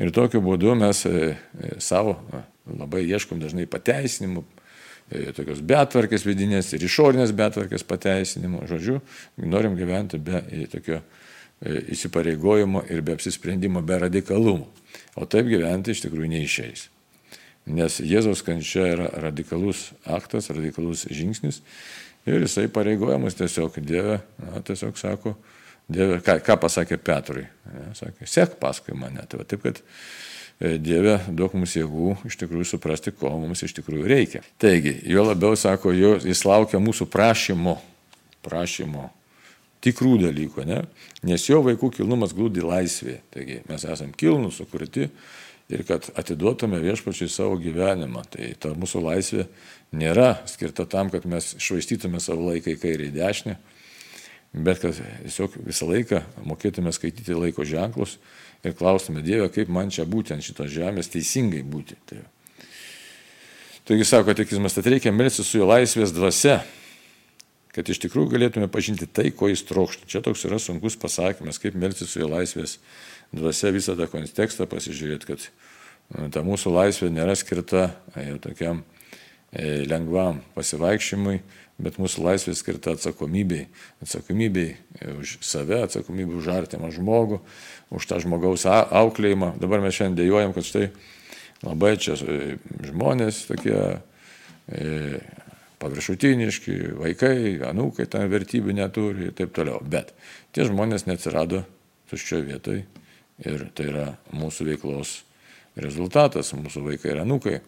Ir 0.00 0.10
tokiu 0.16 0.42
būdu 0.42 0.74
mes 0.80 1.04
e, 1.06 1.34
e, 1.36 1.72
savo 1.78 2.16
labai 2.66 3.04
ieškom 3.06 3.38
dažnai 3.42 3.68
pateisinimų, 3.70 4.42
e, 5.12 5.24
tokios 5.36 5.62
betvarkės 5.62 6.26
vidinės 6.26 6.72
ir 6.74 6.88
išorinės 6.88 7.34
betvarkės 7.36 7.86
pateisinimų. 7.86 8.64
Žodžiu, 8.70 9.00
norim 9.46 9.78
gyventi 9.78 10.18
be 10.18 10.42
tokio 10.72 11.04
įsipareigojimo 11.60 12.86
ir 12.90 13.04
be 13.04 13.14
apsisprendimo, 13.14 13.84
be 13.84 14.00
radikalumo. 14.08 14.70
O 15.20 15.28
taip 15.28 15.46
gyventi 15.50 15.94
iš 15.94 16.06
tikrųjų 16.06 16.32
neišeis. 16.32 16.88
Nes 17.68 17.98
Jėzaus 18.00 18.40
kančia 18.42 18.86
yra 18.94 19.08
radikalus 19.26 19.90
aktas, 20.08 20.48
radikalus 20.54 21.04
žingsnis 21.12 21.60
Ir 22.28 22.42
jisai 22.44 22.68
pareigojamas 22.68 23.36
tiesiog 23.38 23.78
Dieve, 23.80 24.18
na, 24.38 24.60
tiesiog 24.64 24.98
sako, 25.00 25.34
Dieve, 25.90 26.20
ką, 26.24 26.36
ką 26.44 26.56
pasakė 26.60 26.98
Petrui. 27.02 27.46
Ne, 27.72 27.86
sakė, 27.96 28.28
sek 28.28 28.58
paskui 28.60 28.94
mane. 28.98 29.24
Tai 29.28 29.40
va, 29.40 29.46
taip, 29.48 29.62
kad 29.64 29.80
e, 29.80 30.76
Dieve, 30.78 31.16
duok 31.32 31.56
mums 31.56 31.74
jėgų 31.78 32.18
iš 32.28 32.36
tikrųjų 32.42 32.68
suprasti, 32.74 33.14
ko 33.16 33.32
mums 33.40 33.64
iš 33.64 33.74
tikrųjų 33.78 34.10
reikia. 34.12 34.44
Taigi, 34.60 34.98
jo 35.08 35.24
labiau 35.30 35.56
sako, 35.58 35.94
jo, 35.96 36.12
jis 36.20 36.44
laukia 36.44 36.82
mūsų 36.82 37.08
prašymo, 37.10 37.78
prašymo, 38.44 39.08
tikrų 39.80 40.18
dalykų, 40.26 40.68
ne? 40.68 40.82
nes 41.26 41.48
jo 41.48 41.62
vaikų 41.64 41.94
kilnumas 41.96 42.36
glūdi 42.36 42.62
laisvėje. 42.62 43.22
Taigi 43.32 43.62
mes 43.70 43.88
esame 43.88 44.12
kilnus, 44.20 44.60
sukurti 44.60 45.08
ir 45.70 45.84
kad 45.86 46.08
atiduotume 46.18 46.80
viešpačiai 46.82 47.30
savo 47.30 47.58
gyvenimą. 47.60 48.24
Tai 48.30 48.48
ta 48.60 48.72
mūsų 48.76 49.02
laisvė 49.04 49.46
nėra 49.96 50.40
skirta 50.50 50.86
tam, 50.90 51.10
kad 51.12 51.26
mes 51.28 51.54
švaistytume 51.62 52.20
savo 52.22 52.50
laiką 52.50 52.74
į 52.74 52.80
kairę 52.82 53.08
į 53.08 53.14
dešinę, 53.16 53.56
bet 54.66 54.82
kad 54.82 54.98
tiesiog 54.98 55.56
visą 55.66 55.88
laiką 55.90 56.24
mokėtume 56.48 56.92
skaityti 56.94 57.38
laiko 57.38 57.66
ženklus 57.66 58.18
ir 58.66 58.74
klaustume 58.76 59.22
Dievę, 59.24 59.48
kaip 59.54 59.70
man 59.72 59.92
čia 59.94 60.04
būti 60.08 60.34
ant 60.34 60.44
šitos 60.44 60.72
žemės 60.74 61.10
teisingai 61.12 61.62
būti. 61.66 61.96
Tai. 62.08 62.20
Taigi 63.88 64.04
sako 64.06 64.34
tikizmas, 64.36 64.76
kad 64.76 64.86
reikia 64.90 65.14
melsti 65.14 65.46
su 65.46 65.58
jo 65.58 65.70
laisvės 65.70 66.12
dvasia, 66.14 66.60
kad 67.74 67.88
iš 67.88 68.02
tikrųjų 68.02 68.34
galėtume 68.34 68.68
pažinti 68.70 69.06
tai, 69.06 69.30
ko 69.34 69.48
jis 69.50 69.62
trokšta. 69.66 70.08
Čia 70.10 70.20
toks 70.26 70.44
yra 70.46 70.58
sunkus 70.62 70.98
pasakymas, 71.00 71.58
kaip 71.62 71.78
melsti 71.78 72.06
su 72.06 72.20
jo 72.20 72.28
laisvės 72.30 72.76
dvasia 73.32 73.70
visą 73.74 73.96
tą 73.98 74.08
kontekstą 74.10 74.66
pasižiūrėti, 74.70 75.28
kad 75.28 75.46
e, 75.46 76.28
ta 76.34 76.42
mūsų 76.46 76.72
laisvė 76.74 77.10
nėra 77.14 77.36
skirta 77.38 77.90
jau 78.16 78.38
tokiam 78.42 78.82
e, 79.52 79.86
lengvam 79.90 80.42
pasivaikščiimui, 80.56 81.38
bet 81.80 82.00
mūsų 82.02 82.26
laisvė 82.26 82.56
skirta 82.58 82.96
atsakomybei. 82.96 83.68
Atsakomybei 84.02 84.74
e, 84.74 85.14
už 85.22 85.38
save, 85.46 85.82
atsakomybei 85.86 86.38
už 86.40 86.50
artimą 86.56 86.90
žmogų, 86.94 87.40
už 87.94 88.10
tą 88.10 88.20
žmogaus 88.24 88.66
auklėjimą. 88.66 89.54
Dabar 89.62 89.82
mes 89.84 89.96
šiandien 89.96 90.24
dėjojam, 90.24 90.54
kad 90.56 90.66
štai 90.66 90.88
labai 91.66 91.94
čia 92.00 92.16
žmonės 92.18 93.44
tokie 93.50 93.76
paviršutiniški, 95.80 96.74
vaikai, 97.00 97.58
anūkai 97.66 98.04
ten 98.10 98.28
vertybių 98.30 98.76
neturi 98.76 99.30
ir 99.30 99.34
taip 99.34 99.50
toliau. 99.56 99.80
Bet 99.82 100.12
tie 100.54 100.66
žmonės 100.68 101.08
neatsirado 101.08 101.64
tuščioje 102.12 102.46
vietoje 102.46 102.84
ir 103.46 103.66
tai 103.76 103.90
yra 103.90 104.06
mūsų 104.36 104.68
veiklos 104.72 105.20
rezultatas, 105.80 106.52
mūsų 106.56 106.84
vaikai 106.88 107.14
ir 107.14 107.22
anūkai. 107.24 107.58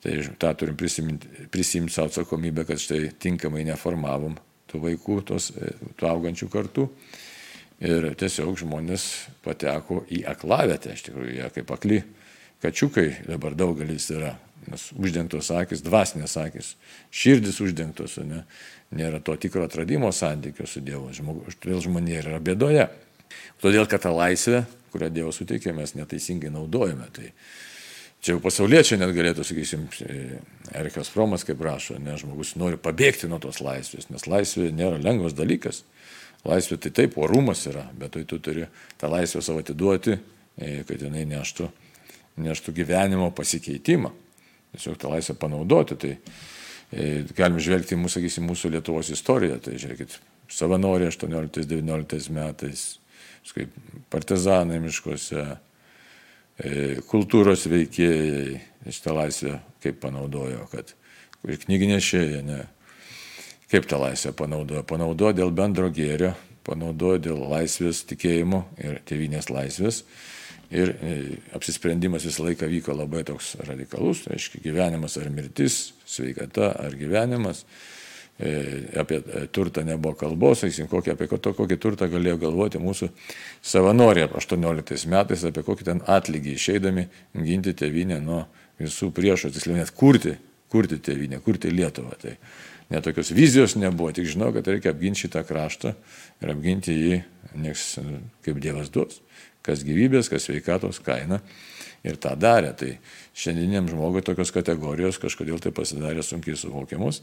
Tai 0.00 0.12
tą 0.40 0.52
turim 0.56 0.76
prisimti, 0.80 1.92
savo 1.92 2.08
atsakomybę, 2.08 2.64
kad 2.68 2.80
štai 2.80 3.10
tinkamai 3.20 3.66
neformavom 3.68 4.38
tų 4.70 4.80
vaikų, 4.86 5.18
tos, 5.28 5.50
tų 6.00 6.08
augančių 6.08 6.48
kartų. 6.52 6.86
Ir 7.84 8.10
tiesiog 8.20 8.58
žmonės 8.60 9.06
pateko 9.44 10.02
į 10.12 10.22
aklavietę, 10.28 10.94
iš 10.96 11.06
tikrųjų, 11.08 11.34
jie 11.36 11.50
kaip 11.52 11.70
akli 11.72 12.00
kačiukai 12.60 13.06
dabar 13.28 13.56
daugelis 13.56 14.10
yra 14.12 14.34
nes 14.68 14.90
uždengtos 14.98 15.50
akis, 15.54 15.82
dvasinės 15.84 16.36
akis, 16.40 16.74
širdis 17.14 17.60
uždengtos, 17.64 18.18
ne, 18.26 18.42
nėra 18.96 19.22
to 19.24 19.36
tikro 19.40 19.64
atradimo 19.64 20.10
santykio 20.12 20.66
su 20.68 20.82
Dievu, 20.84 21.12
todėl 21.60 21.80
žmonė 21.86 22.18
yra 22.20 22.40
bėdoje. 22.42 22.88
Todėl, 23.62 23.86
kad 23.86 24.02
tą 24.02 24.12
laisvę, 24.14 24.64
kurią 24.92 25.10
Dievas 25.14 25.40
suteikė, 25.40 25.74
mes 25.76 25.94
neteisingai 25.98 26.52
naudojame. 26.54 27.08
Tai 27.16 27.28
čia 28.20 28.34
jau 28.34 28.42
pasauliečiai 28.44 29.00
net 29.00 29.14
galėtų, 29.16 29.46
sakysim, 29.46 29.86
Erikas 30.76 31.12
Fromas, 31.12 31.46
kaip 31.48 31.62
rašo, 31.64 31.98
ne, 32.02 32.16
žmogus 32.20 32.54
nori 32.60 32.80
pabėgti 32.80 33.30
nuo 33.30 33.40
tos 33.42 33.62
laisvės, 33.64 34.10
nes 34.12 34.26
laisvė 34.28 34.70
nėra 34.74 35.00
lengvas 35.02 35.36
dalykas. 35.38 35.84
Laisvė 36.46 36.78
tai 36.80 36.94
taip, 36.96 37.18
orumas 37.20 37.66
yra, 37.68 37.84
bet 38.00 38.14
tai 38.16 38.24
tu 38.24 38.38
turi 38.40 38.64
tą 39.00 39.10
laisvę 39.12 39.42
savo 39.44 39.60
atiduoti, 39.60 40.16
e, 40.56 40.70
kad 40.88 41.02
jinai 41.04 41.26
neštų, 41.28 41.66
neštų 42.40 42.74
gyvenimo 42.78 43.28
pasikeitimą 43.36 44.14
tiesiog 44.72 44.98
tą 44.98 45.10
laisvę 45.10 45.34
panaudoti. 45.34 45.96
Tai 45.96 46.12
e, 46.16 47.24
galim 47.36 47.60
žvelgti 47.62 47.98
mūsų, 47.98 48.18
sakysim, 48.18 48.46
mūsų 48.50 48.72
Lietuvos 48.76 49.10
istoriją. 49.14 49.58
Tai 49.64 49.76
žiūrėkit, 49.80 50.16
savanoriai 50.50 51.10
18-19 51.12 52.30
metais, 52.34 52.99
kaip 53.56 53.74
partizanai 54.12 54.78
miškuose, 54.82 55.44
e, 56.60 56.72
kultūros 57.10 57.66
veikėjai 57.70 58.60
šitą 58.88 59.16
laisvę 59.16 59.56
kaip 59.82 60.00
panaudojo, 60.02 60.66
kad 60.72 60.92
ir 61.48 61.60
knyginešėjai, 61.64 62.42
ne, 62.46 62.60
kaip 63.72 63.88
tą 63.90 64.00
laisvę 64.02 64.34
panaudojo. 64.36 64.84
Panaudojo 64.86 65.36
dėl 65.40 65.54
bendro 65.56 65.88
gėrio, 65.94 66.34
panaudojo 66.66 67.22
dėl 67.30 67.46
laisvės 67.50 68.04
tikėjimo 68.08 68.66
ir 68.84 69.00
tėvinės 69.08 69.50
laisvės 69.50 70.04
Ir 70.70 70.92
e, 71.02 71.14
apsisprendimas 71.58 72.22
visą 72.28 72.44
laiką 72.46 72.68
vyko 72.70 72.94
labai 72.94 73.24
toks 73.26 73.56
radikalus, 73.66 74.22
tai 74.22 74.36
aiškiai, 74.36 74.62
gyvenimas 74.62 75.16
ar 75.18 75.26
mirtis, 75.34 75.78
sveikata 76.06 76.70
ar 76.78 76.94
gyvenimas. 76.98 77.64
E, 78.40 78.50
apie 78.96 79.18
e, 79.20 79.46
turtą 79.52 79.84
nebuvo 79.84 80.14
kalbos, 80.16 80.62
sakysim, 80.62 80.88
kokį, 80.88 81.12
apie 81.12 81.26
to, 81.36 81.52
kokį 81.58 81.76
turtą 81.82 82.08
galėjo 82.08 82.38
galvoti 82.40 82.80
mūsų 82.80 83.10
savanoriai 83.60 84.30
18 84.32 85.10
metais, 85.12 85.44
apie 85.44 85.64
kokį 85.66 85.88
ten 85.90 86.00
atlygį 86.08 86.54
išeidami 86.56 87.04
ginti 87.36 87.74
tėvynę 87.76 88.16
nuo 88.24 88.46
visų 88.80 89.10
priešų, 89.12 89.52
tiksliau 89.52 89.76
net 89.76 89.92
kurti, 89.92 90.38
kurti 90.72 90.96
tėvynę, 91.04 91.42
kurti 91.44 91.72
Lietuvą. 91.74 92.16
Tai 92.22 92.36
netokios 92.94 93.34
vizijos 93.36 93.76
nebuvo, 93.76 94.08
tik 94.16 94.30
žinau, 94.32 94.54
kad 94.56 94.72
reikia 94.72 94.94
apginti 94.94 95.26
šitą 95.26 95.44
kraštą 95.44 95.92
ir 96.40 96.54
apginti 96.54 96.96
jį, 96.96 97.20
nieks 97.60 97.90
kaip 98.46 98.62
Dievas 98.62 98.88
duos 98.94 99.20
kas 99.66 99.84
gyvybės, 99.86 100.30
kas 100.32 100.48
sveikatos 100.48 101.00
kaina. 101.04 101.40
Ir 102.00 102.16
tą 102.16 102.32
darė. 102.40 102.72
Tai 102.76 102.94
šiandieniam 103.36 103.88
žmogui 103.90 104.22
tokios 104.24 104.52
kategorijos 104.54 105.20
kažkodėl 105.20 105.60
tai 105.60 105.72
pasidarė 105.76 106.24
sunkiai 106.24 106.56
suvokiamus. 106.56 107.20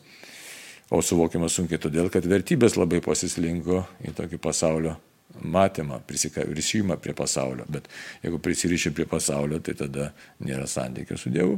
O 0.92 1.02
suvokiamas 1.04 1.58
sunkiai 1.58 1.82
todėl, 1.84 2.08
kad 2.12 2.24
vertybės 2.24 2.78
labai 2.80 3.02
pasislinko 3.04 3.82
į 4.08 4.14
tokį 4.16 4.40
pasaulio 4.40 4.96
matymą, 5.44 6.00
prisirišimą 6.08 6.96
prie 7.04 7.14
pasaulio. 7.18 7.66
Bet 7.70 7.90
jeigu 8.24 8.40
prisiriši 8.44 8.94
prie 8.96 9.06
pasaulio, 9.10 9.60
tai 9.60 9.76
tada 9.78 10.12
nėra 10.40 10.68
santykio 10.70 11.20
su 11.20 11.32
Dievu. 11.34 11.58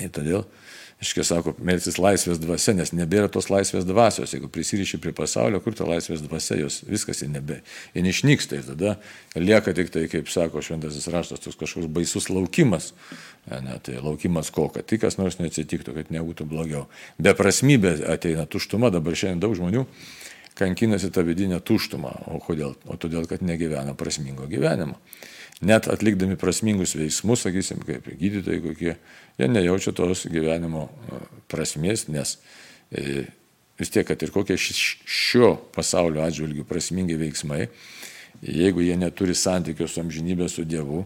Ir 0.00 0.12
todėl 0.14 0.46
Iškia 1.02 1.24
sako, 1.26 1.56
melsis 1.66 1.96
laisvės 1.98 2.38
dvasia, 2.38 2.76
nes 2.78 2.92
nebėra 2.94 3.26
tos 3.32 3.48
laisvės 3.50 3.82
dvasios. 3.88 4.30
Jeigu 4.36 4.46
prisiriši 4.52 5.00
prie 5.02 5.10
pasaulio, 5.16 5.58
kur 5.64 5.74
ta 5.74 5.86
laisvės 5.88 6.22
dvasia, 6.22 6.60
jos 6.60 6.76
viskas 6.86 7.24
ir 7.24 7.32
nebe. 7.32 7.58
Ir 7.98 8.06
išnyksta. 8.06 8.60
Ir 8.60 8.68
tada 8.68 8.92
lieka 9.34 9.74
tik 9.74 9.90
tai, 9.90 10.04
kaip 10.12 10.30
sako 10.30 10.62
šventasis 10.62 11.10
raštas, 11.10 11.42
toks 11.42 11.58
kažkoks 11.58 11.90
baisus 11.90 12.30
laukimas. 12.30 12.92
Ne, 13.50 13.80
tai 13.82 13.98
laukimas 13.98 14.52
ko, 14.54 14.68
kad 14.70 14.86
tik 14.86 15.02
kas 15.02 15.18
nors 15.18 15.40
neatsitiktų, 15.42 15.96
kad 15.98 16.14
nebūtų 16.14 16.46
blogiau. 16.46 16.86
Beprasmybė 17.18 17.96
ateina 18.14 18.46
tuštuma, 18.46 18.92
dabar 18.94 19.18
šiandien 19.18 19.42
daug 19.42 19.58
žmonių 19.58 19.88
kankinasi 20.54 21.10
tą 21.10 21.26
vidinę 21.26 21.58
tuštumą. 21.64 22.14
O 22.30 22.38
kodėl? 22.44 22.76
O 22.86 22.94
todėl, 23.00 23.26
kad 23.26 23.42
negyvena 23.42 23.96
prasmingo 23.98 24.46
gyvenimo 24.46 25.00
net 25.62 25.86
atlikdami 25.90 26.36
prasmingus 26.40 26.96
veiksmus, 26.98 27.44
sakysim, 27.46 27.82
kaip 27.86 28.08
gydytojai 28.18 28.62
kokie, 28.64 28.96
jie 29.38 29.48
nejaučia 29.48 29.94
tos 29.96 30.26
gyvenimo 30.30 30.88
e, 30.88 31.20
prasmės, 31.52 32.08
nes 32.10 32.36
e, 32.90 33.24
vis 33.78 33.92
tiek, 33.94 34.06
kad 34.08 34.22
ir 34.22 34.32
kokie 34.34 34.58
šio 34.58 35.54
pasaulio 35.74 36.24
atžvilgių 36.26 36.66
prasmingi 36.68 37.18
veiksmai, 37.20 37.66
jeigu 38.42 38.82
jie 38.82 38.96
neturi 38.98 39.36
santykio 39.38 39.86
su 39.88 40.02
amžinybė, 40.02 40.48
su 40.50 40.66
Dievu, 40.66 41.04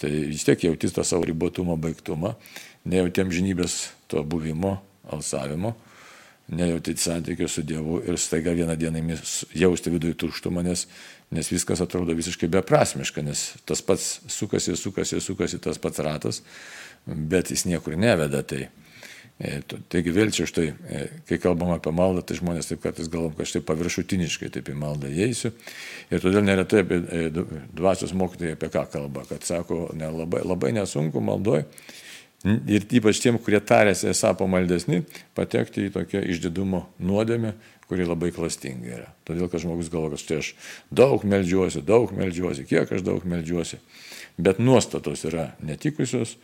tai 0.00 0.10
vis 0.30 0.46
tiek 0.46 0.68
jautis 0.68 0.94
tą 0.96 1.04
savo 1.04 1.26
ribotumą, 1.28 1.76
baigtumą, 1.80 2.32
nejauti 2.88 3.24
amžinybės 3.24 3.80
to 4.08 4.22
buvimo, 4.24 4.78
alsavimo, 5.12 5.74
nejauti 6.48 6.96
santykio 6.96 7.48
su 7.50 7.64
Dievu 7.66 8.00
ir 8.08 8.16
staiga 8.16 8.54
vieną 8.56 8.76
dieną 8.78 9.18
jausti 9.54 9.92
viduje 9.92 10.16
tuštumą, 10.16 10.62
nes 10.64 10.86
nes 11.30 11.50
viskas 11.52 11.80
atrodo 11.84 12.16
visiškai 12.16 12.48
beprasmiška, 12.52 13.22
nes 13.24 13.44
tas 13.68 13.82
pats 13.84 14.18
sukasi, 14.32 14.76
sukasi, 14.76 15.20
sukasi 15.20 15.60
tas 15.60 15.80
pats 15.80 16.00
ratas, 16.04 16.42
bet 17.06 17.52
jis 17.52 17.66
niekur 17.68 17.98
neveda. 18.00 18.40
Tai, 18.48 18.62
e, 19.38 19.52
taigi 19.92 20.14
vėl 20.14 20.32
čia 20.34 20.48
štai, 20.48 20.66
e, 20.72 21.04
kai 21.28 21.40
kalbam 21.42 21.74
apie 21.76 21.92
maldą, 21.92 22.24
tai 22.24 22.38
žmonės 22.40 22.72
taip 22.72 22.82
kartais 22.84 23.12
galvom, 23.12 23.36
kad 23.36 23.50
štai 23.50 23.62
paviršutiniškai 23.68 24.50
taip 24.56 24.72
į 24.72 24.78
maldą 24.80 25.12
įeisiu. 25.12 25.52
Ir 26.08 26.24
todėl 26.24 26.46
neretai 26.48 26.84
apie 26.86 27.00
e, 27.04 27.46
dvasios 27.76 28.16
mokytojai 28.16 28.56
apie 28.56 28.72
ką 28.72 28.88
kalba, 28.96 29.28
kad 29.28 29.44
sako, 29.44 29.88
ne, 29.98 30.08
labai, 30.22 30.44
labai 30.48 30.72
nesunku 30.80 31.24
maldoj. 31.24 31.66
Ir 32.46 32.84
ypač 32.94 33.18
tiem, 33.18 33.34
kurie 33.42 33.58
tarėsi 33.58 34.06
esą 34.12 34.30
pamaldesni, 34.38 35.00
patekti 35.34 35.88
į 35.88 35.94
tokią 35.96 36.20
išdidumo 36.30 36.84
nuodėmę, 37.02 37.56
kuri 37.88 38.04
labai 38.04 38.30
klastinga 38.36 38.92
yra. 38.92 39.08
Todėl, 39.28 39.48
kad 39.48 39.62
žmogus 39.64 39.88
galvo, 39.92 40.12
kad 40.12 40.22
štai 40.22 40.40
aš 40.42 40.52
daug 40.92 41.24
melžiuosi, 41.24 41.82
daug 41.86 42.12
melžiuosi, 42.16 42.66
kiek 42.68 42.90
aš 42.92 43.04
daug 43.06 43.24
melžiuosi, 43.28 43.80
bet 44.36 44.60
nuostatos 44.60 45.24
yra 45.28 45.50
netikusios, 45.64 46.36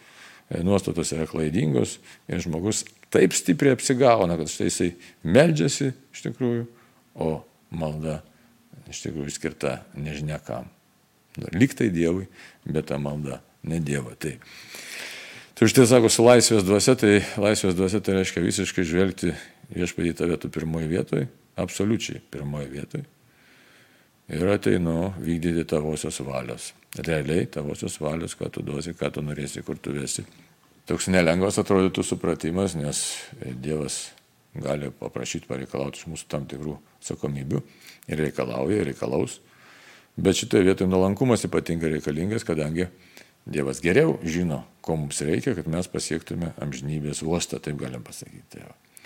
e, 0.49 0.63
nuostatos 0.65 1.13
yra 1.17 1.29
klaidingos 1.29 1.99
ir 2.33 2.41
žmogus 2.45 2.85
taip 3.13 3.37
stipriai 3.37 3.77
apsigauna, 3.77 4.39
kad 4.41 4.51
štai 4.51 4.71
jisai 4.71 4.91
meldžiasi 5.23 5.93
iš 6.17 6.25
tikrųjų, 6.31 6.65
o 7.21 7.37
malda 7.77 8.23
iš 8.91 9.05
tikrųjų 9.05 9.37
skirta 9.37 9.79
nežinia 9.97 10.41
kam. 10.43 10.71
Liktai 11.53 11.91
Dievui, 11.93 12.29
bet 12.65 12.89
ta 12.89 12.99
malda 13.03 13.41
ne 13.67 13.81
Dievą. 13.85 14.15
Tai, 14.19 14.37
tai 15.55 15.69
už 15.69 15.75
tai 15.77 15.87
sako, 15.91 16.11
su 16.13 16.25
laisvės 16.25 16.65
dvasia, 16.67 16.95
tai 16.99 17.19
laisvės 17.37 17.77
dvasia 17.77 18.01
tai 18.01 18.21
reiškia 18.21 18.45
visiškai 18.45 18.87
žvelgti 18.87 19.35
viešpatį 19.75 20.15
tave 20.19 20.39
tu 20.41 20.51
pirmoji 20.53 20.89
vietoje, 20.91 21.29
absoliučiai 21.61 22.23
pirmoji 22.31 22.71
vietoje. 22.73 23.05
Ir 24.33 24.49
ateinu 24.49 25.13
vykdyti 25.21 25.67
tavosios 25.69 26.21
valios. 26.25 26.73
Realiai 26.97 27.47
tavosios 27.47 27.99
valios, 28.01 28.37
ką 28.39 28.49
tu 28.51 28.63
duosi, 28.65 28.95
ką 28.97 29.11
tu 29.13 29.25
norėsi, 29.25 29.63
kur 29.67 29.77
tu 29.77 29.93
vesi. 29.93 30.25
Toks 30.89 31.11
nelengvas 31.13 31.59
atrodytų 31.61 32.05
supratimas, 32.05 32.77
nes 32.77 33.03
Dievas 33.41 34.15
gali 34.55 34.91
paprašyti, 34.95 35.49
pareikalauti 35.49 36.01
iš 36.01 36.09
mūsų 36.13 36.29
tam 36.31 36.47
tikrų 36.49 36.79
atsakomybių 37.01 37.61
ir 38.09 38.23
reikalauja, 38.23 38.81
ir 38.81 38.91
reikalaus. 38.93 39.41
Bet 40.17 40.39
šitoje 40.39 40.69
vietoje 40.69 40.89
nuolankumas 40.89 41.45
ypatingai 41.49 41.97
reikalingas, 41.97 42.47
kadangi 42.47 42.89
Dievas 43.45 43.83
geriau 43.85 44.17
žino, 44.25 44.63
ko 44.81 44.97
mums 44.97 45.21
reikia, 45.21 45.53
kad 45.59 45.67
mes 45.69 45.89
pasiektume 45.91 46.55
amžinybės 46.65 47.21
uostą, 47.27 47.59
taip 47.61 47.77
galim 47.81 48.05
pasakyti. 48.05 48.47
Tai 48.57 48.63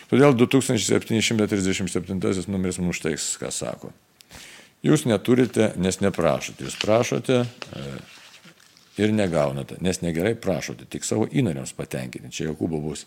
Todėl 0.09 0.33
2737 0.41 2.49
numeris 2.49 2.79
mums 2.81 2.97
štai 3.01 3.17
ką 3.17 3.51
sako. 3.53 3.93
Jūs 4.85 5.07
neturite, 5.11 5.73
nes 5.77 6.01
neprašote. 6.01 6.65
Jūs 6.65 6.77
prašote 6.81 7.37
e, 7.43 7.45
ir 9.03 9.13
negaunate, 9.13 9.77
nes 9.85 10.01
negerai 10.01 10.35
prašote, 10.39 10.87
tik 10.89 11.05
savo 11.05 11.27
įnoriams 11.27 11.75
patenkinti. 11.77 12.33
Čia 12.33 12.53
Jokūbo 12.53 12.81
bus 12.87 13.05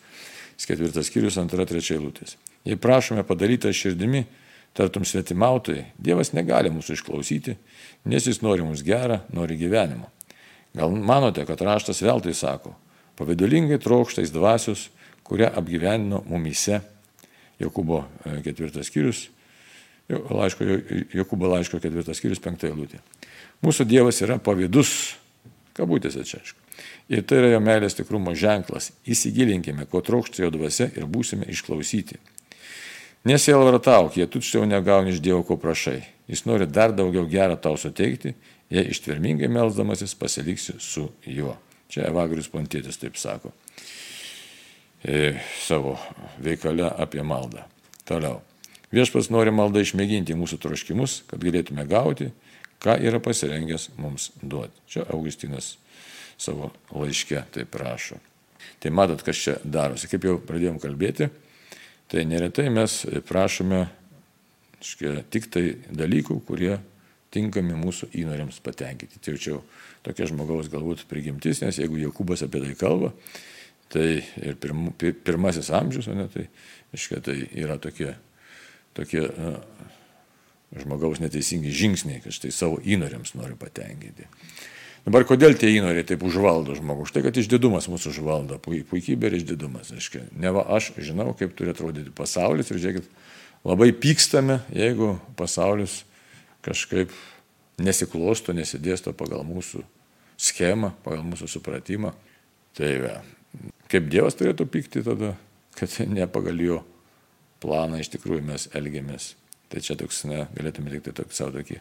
ketvirtas 0.62 1.10
skyrius, 1.10 1.40
antra, 1.42 1.66
trečia 1.66 1.98
eilutės. 1.98 2.38
Jei 2.68 2.78
prašome 2.78 3.24
padarytą 3.26 3.72
širdimi, 3.74 4.28
tartum 4.78 5.04
svetimautojai, 5.08 5.88
Dievas 5.98 6.36
negali 6.38 6.70
mūsų 6.72 6.94
išklausyti, 7.00 7.58
nes 8.06 8.28
jis 8.30 8.44
nori 8.46 8.62
mums 8.62 8.86
gerą, 8.86 9.24
nori 9.34 9.58
gyvenimo. 9.58 10.06
Gal 10.78 10.94
manote, 10.94 11.48
kad 11.50 11.66
raštas 11.66 12.04
veltui 12.06 12.38
sako, 12.38 12.76
pavydulingai 13.20 13.82
trokštais 13.82 14.32
dvasius, 14.32 14.92
kurią 15.28 15.52
apgyvenino 15.60 16.24
mumise 16.30 16.82
Jokūbo 17.62 18.02
e, 18.26 18.40
ketvirtas 18.46 18.90
skyrius, 18.90 19.28
laiško, 20.10 20.66
Jokūbo 21.14 21.52
laiško 21.52 21.80
ketvirtas 21.84 22.20
skyrius, 22.20 22.42
penktą 22.44 22.72
eilutę. 22.72 23.02
Mūsų 23.62 23.86
Dievas 23.90 24.22
yra 24.26 24.40
pavydus, 24.42 25.14
kabutėse 25.78 26.26
čia 26.28 26.40
aišku. 26.42 26.58
Ir 27.12 27.24
tai 27.28 27.42
yra 27.42 27.52
jo 27.54 27.62
meilės 27.62 27.98
tikrumo 27.98 28.34
ženklas. 28.38 28.90
Įsigilinkime, 29.06 29.86
ko 29.92 30.02
trokšta 30.06 30.46
jo 30.46 30.52
dvasia 30.54 30.90
ir 30.98 31.06
būsime 31.12 31.46
išklausyti. 31.52 32.18
Nesielvartauk, 33.28 34.16
jei 34.18 34.30
tu 34.32 34.42
čia 34.42 34.58
jau 34.58 34.66
negauni 34.66 35.14
iš 35.14 35.22
Dievo, 35.22 35.44
ko 35.46 35.60
prašai. 35.62 36.00
Jis 36.32 36.48
nori 36.50 36.66
dar 36.66 36.96
daugiau 36.96 37.28
gerą 37.30 37.60
tau 37.62 37.78
suteikti, 37.78 38.34
jei 38.74 38.88
ištvermingai 38.96 39.52
melzdamasis 39.52 40.16
pasiliksi 40.18 40.80
su 40.82 41.12
juo. 41.28 41.60
Čia 41.92 42.08
Evagrius 42.08 42.50
Pontėtis 42.50 42.98
taip 42.98 43.20
sako 43.20 43.52
savo 45.62 45.98
veikale 46.42 46.90
apie 46.90 47.24
maldą. 47.26 47.66
Toliau. 48.06 48.42
Viešpas 48.92 49.30
nori 49.32 49.54
maldą 49.56 49.82
išmėginti 49.82 50.36
mūsų 50.36 50.60
troškimus, 50.62 51.22
kad 51.30 51.42
galėtume 51.42 51.86
gauti, 51.88 52.32
ką 52.84 52.98
yra 53.00 53.22
pasirengęs 53.24 53.92
mums 54.02 54.32
duoti. 54.42 54.76
Čia 54.92 55.06
Augustinas 55.14 55.78
savo 56.42 56.72
laiške 56.92 57.46
taip 57.56 57.72
prašo. 57.72 58.20
Tai 58.82 58.92
matot, 58.94 59.22
kas 59.24 59.40
čia 59.40 59.56
darosi. 59.64 60.10
Kaip 60.12 60.26
jau 60.26 60.36
pradėjom 60.44 60.80
kalbėti, 60.82 61.30
tai 62.12 62.26
neretai 62.28 62.68
mes 62.74 63.04
prašome 63.30 63.86
škia, 64.82 65.22
tik 65.32 65.48
tai 65.54 65.66
dalykų, 65.94 66.40
kurie 66.48 66.76
tinkami 67.32 67.78
mūsų 67.80 68.12
įnoriams 68.18 68.60
patenkinti. 68.66 69.22
Tai 69.22 69.38
jau 69.38 69.42
čia 69.46 69.58
tokia 70.06 70.28
žmogaus 70.34 70.70
galbūt 70.74 71.06
prigimtis, 71.10 71.62
nes 71.64 71.80
jeigu 71.80 72.02
Jokūbas 72.02 72.44
apie 72.44 72.64
tai 72.66 72.76
kalba, 72.76 73.14
Tai 73.92 74.08
ir 74.22 74.58
pirm, 74.62 74.90
pirmasis 74.96 75.72
amžius, 75.76 76.08
ne, 76.16 76.28
tai, 76.32 76.46
iškia, 76.96 77.20
tai 77.26 77.36
yra 77.60 77.76
tokie, 77.82 78.14
tokie 78.96 79.26
na, 79.28 79.58
žmogaus 80.80 81.20
neteisingi 81.20 81.74
žingsniai, 81.76 82.22
kad 82.24 82.36
štai 82.36 82.54
savo 82.56 82.80
įnoriams 82.80 83.36
nori 83.36 83.58
patenkinti. 83.60 84.30
Dabar 85.02 85.26
kodėl 85.26 85.56
tie 85.58 85.72
įnoriai 85.74 86.06
taip 86.06 86.22
užvaldo 86.24 86.76
žmogų? 86.78 87.08
Štai, 87.10 87.24
kad 87.26 87.38
išdidumas 87.42 87.90
mūsų 87.90 88.14
užvaldo, 88.14 88.60
puikybė 88.62 89.32
ir 89.32 89.40
išdidumas. 89.40 89.90
Aiškia, 89.98 90.28
ne 90.38 90.52
va 90.54 90.68
aš 90.78 90.92
žinau, 91.02 91.32
kaip 91.38 91.56
turi 91.58 91.74
atrodyti 91.74 92.14
pasaulis 92.16 92.70
ir 92.70 92.80
žiūrėkit, 92.84 93.10
labai 93.66 93.90
pykstame, 93.98 94.60
jeigu 94.78 95.16
pasaulis 95.40 96.04
kažkaip 96.62 97.12
nesiklosto, 97.82 98.54
nesidėsto 98.54 99.16
pagal 99.18 99.42
mūsų 99.48 99.82
schemą, 100.38 100.94
pagal 101.02 101.26
mūsų 101.26 101.50
supratimą. 101.50 102.14
Tai 102.78 102.92
va, 103.02 103.16
Kaip 103.92 104.08
Dievas 104.12 104.38
turėtų 104.40 104.68
pykti 104.72 105.04
tada, 105.04 105.34
kad 105.76 105.94
ne 106.08 106.28
pagal 106.32 106.62
jo 106.64 106.82
planą 107.62 108.00
iš 108.02 108.12
tikrųjų 108.16 108.44
mes 108.48 108.70
elgiamės. 108.78 109.34
Tai 109.72 109.80
čia 109.84 109.96
toks, 110.00 110.24
ne, 110.28 110.46
galėtume 110.56 110.92
tik 110.92 111.06
tai 111.06 111.14
tokį 111.22 111.36
savo 111.36 111.54
tokį 111.56 111.78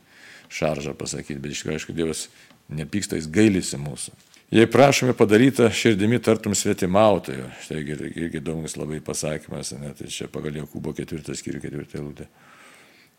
šaržą 0.50 0.94
pasakyti, 0.98 1.40
bet 1.42 1.54
iš 1.54 1.62
tikrųjų, 1.62 1.78
aišku, 1.80 1.94
Dievas 1.96 2.26
nepyksta, 2.70 3.18
jis 3.18 3.30
gailisi 3.30 3.78
mūsų. 3.80 4.14
Jei 4.50 4.66
prašome 4.66 5.14
padarytą 5.14 5.68
širdimi 5.74 6.18
tartum 6.22 6.56
svetimautojo, 6.58 7.46
štai 7.62 7.80
irgi, 7.84 8.08
irgi 8.18 8.40
įdomus 8.40 8.74
labai 8.78 8.98
pasakymas, 9.06 9.72
ne, 9.78 9.92
tai 9.94 10.10
čia 10.10 10.26
pagal 10.30 10.58
Jokūbo 10.58 10.94
ketvirtą 10.98 11.36
skyrių 11.38 11.62
ketvirtą 11.62 12.00
eilutę. 12.00 12.26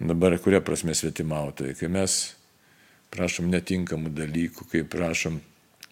Dabar 0.01 0.35
kuria 0.43 0.59
prasme 0.65 0.95
svetimautojai, 0.97 1.77
kai 1.79 1.87
mes 1.91 2.17
prašom 3.15 3.47
netinkamų 3.51 4.11
dalykų, 4.17 4.67
kai 4.71 4.83
prašom 4.87 5.39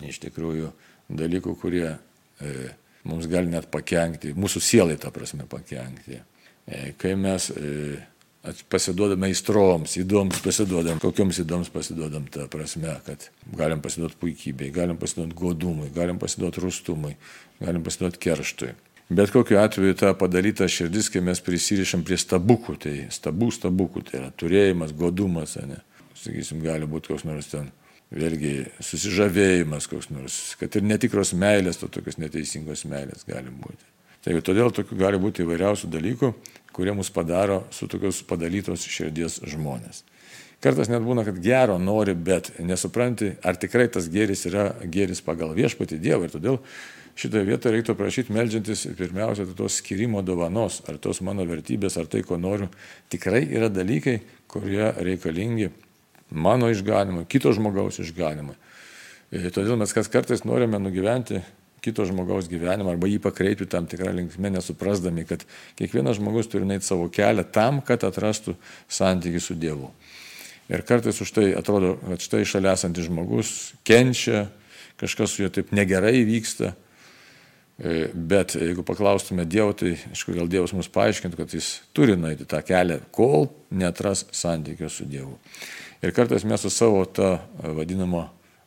iš 0.07 0.19
tikrųjų 0.25 0.73
dalykų, 1.19 1.55
kurie 1.61 1.87
e, 1.87 2.53
mums 3.07 3.27
gali 3.31 3.51
net 3.51 3.69
pakengti, 3.71 4.33
mūsų 4.37 4.61
sielai 4.63 4.97
tą 4.99 5.11
prasme 5.15 5.47
pakengti. 5.49 6.19
E, 6.69 6.93
kai 6.99 7.15
mes 7.17 7.49
e, 7.55 7.99
pasiduodame 8.71 9.29
įstroms, 9.33 9.95
įdoms 9.99 10.41
pasiduodam, 10.43 10.99
kokioms 11.01 11.41
įdoms 11.43 11.71
pasiduodam 11.73 12.27
tą 12.31 12.47
prasme, 12.51 12.93
kad 13.05 13.29
galim 13.57 13.81
pasiduoti 13.83 14.19
puikybei, 14.21 14.69
galim 14.75 14.99
pasiduoti 14.99 15.37
godumui, 15.37 15.89
galim 15.95 16.19
pasiduoti 16.21 16.63
rustumui, 16.63 17.15
galim 17.59 17.83
pasiduoti 17.85 18.21
kerštui. 18.27 18.71
Bet 19.09 19.31
kokiu 19.33 19.57
atveju 19.57 19.95
ta 19.97 20.13
padaryta 20.13 20.67
širdis, 20.69 21.09
kai 21.09 21.23
mes 21.25 21.41
prisirišam 21.41 22.03
prie 22.05 22.17
stabukų, 22.21 22.75
tai 22.83 22.95
stabų 23.13 23.49
stabukų, 23.55 24.03
tai 24.05 24.19
yra 24.21 24.29
turėjimas, 24.37 24.93
godumas, 24.93 25.57
ne. 25.65 25.81
Sakysim, 26.19 26.59
gali 26.61 26.85
būti 26.89 27.13
koks 27.13 27.23
nors 27.23 27.47
ten 27.47 27.71
vėlgi 28.09 28.53
susižavėjimas 28.81 29.87
koks 29.89 30.09
nors, 30.13 30.39
kad 30.59 30.75
ir 30.75 30.85
netikros 30.85 31.35
meilės, 31.37 31.79
to 31.81 31.89
tokios 31.93 32.17
neteisingos 32.21 32.85
meilės 32.89 33.25
gali 33.27 33.53
būti. 33.53 33.85
Taigi 34.25 34.43
todėl 34.43 34.73
tokių 34.75 34.97
gali 34.99 35.19
būti 35.21 35.45
įvairiausių 35.45 35.91
dalykų, 35.93 36.33
kurie 36.75 36.93
mus 36.95 37.11
padaro 37.13 37.63
su 37.71 37.87
tokios 37.91 38.21
padalytos 38.27 38.83
širdies 38.89 39.39
žmonės. 39.47 40.03
Kartais 40.59 40.89
net 40.91 40.99
būna, 41.05 41.23
kad 41.23 41.37
gero 41.39 41.77
nori, 41.79 42.11
bet 42.13 42.51
nesupranti, 42.59 43.31
ar 43.47 43.55
tikrai 43.55 43.87
tas 43.87 44.09
gėris 44.11 44.43
yra 44.49 44.73
gėris 44.83 45.21
pagal 45.23 45.53
viešpatį 45.55 45.99
Dievą. 46.03 46.27
Ir 46.27 46.33
todėl 46.33 46.57
šitoje 47.19 47.47
vietoje 47.47 47.77
reiktų 47.77 47.95
prašyti 47.95 48.35
melžiantis 48.35 48.83
pirmiausia 48.99 49.47
tos 49.55 49.79
skirimo 49.79 50.19
dovanos, 50.25 50.81
ar 50.91 50.99
tos 50.99 51.21
mano 51.23 51.45
vertybės, 51.47 51.95
ar 51.95 52.11
tai, 52.11 52.25
ko 52.27 52.35
noriu, 52.35 52.67
tikrai 53.07 53.45
yra 53.47 53.71
dalykai, 53.71 54.17
kurie 54.51 54.91
reikalingi 54.99 55.71
mano 56.31 56.69
išganimui, 56.71 57.27
kito 57.29 57.53
žmogaus 57.55 58.01
išganimui. 58.03 58.57
Ir 59.35 59.49
todėl 59.53 59.77
mes 59.77 59.93
kas 59.93 60.09
kartais 60.09 60.45
norime 60.45 60.79
nugyventi 60.81 61.43
kito 61.83 62.03
žmogaus 62.07 62.49
gyvenimą 62.51 62.93
arba 62.93 63.07
jį 63.09 63.19
pakreipti 63.23 63.67
tam 63.69 63.87
tikrą 63.89 64.11
linkmę, 64.15 64.51
nesuprasdami, 64.51 65.25
kad 65.29 65.45
kiekvienas 65.79 66.19
žmogus 66.19 66.49
turi 66.51 66.67
eiti 66.73 66.87
savo 66.87 67.07
kelią 67.13 67.45
tam, 67.55 67.79
kad 67.85 68.03
atrastų 68.07 68.55
santykių 68.91 69.41
su 69.43 69.55
Dievu. 69.59 69.91
Ir 70.69 70.83
kartais 70.85 71.17
už 71.23 71.31
tai 71.33 71.47
atrodo, 71.57 71.95
kad 72.03 72.21
štai 72.21 72.43
šalia 72.45 72.75
esantis 72.77 73.07
žmogus 73.07 73.73
kenčia, 73.87 74.47
kažkas 74.99 75.33
su 75.33 75.45
juo 75.45 75.49
taip 75.53 75.71
negerai 75.73 76.21
vyksta. 76.27 76.75
E, 77.79 78.09
bet 78.13 78.57
jeigu 78.59 78.83
paklaustume 78.83 79.47
Dievo, 79.47 79.71
tai 79.73 79.95
aišku, 80.11 80.35
gal 80.35 80.49
Dievas 80.51 80.75
mums 80.75 80.91
paaiškintų, 80.91 81.39
kad 81.39 81.55
jis 81.55 81.77
turi 81.95 82.17
nueiti 82.19 82.45
tą 82.49 82.59
kelią, 82.65 82.99
kol 83.15 83.47
netras 83.71 84.25
santykių 84.35 84.91
su 84.91 85.07
Dievu. 85.09 85.39
Ir 85.99 86.13
kartais 86.15 86.45
mes 86.47 86.61
su 86.63 86.69
savo 86.71 87.03
tą 87.05 87.33
e, 87.35 87.71
vadinamo, 87.75 88.21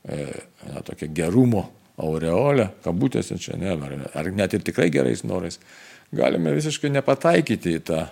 e, 0.05 0.25
na, 0.69 0.83
tokia 0.85 1.09
gerumo 1.09 1.65
aureolę, 1.97 2.69
kabutėse 2.85 3.39
čia, 3.41 3.57
ne, 3.61 3.73
ar, 3.73 3.95
ar 4.21 4.29
net 4.37 4.57
ir 4.57 4.65
tikrai 4.67 4.91
gerais 4.93 5.25
norais, 5.25 5.57
galime 6.13 6.53
visiškai 6.53 6.91
nepataikyti 6.93 7.79
į 7.79 7.87
tą, 7.89 8.03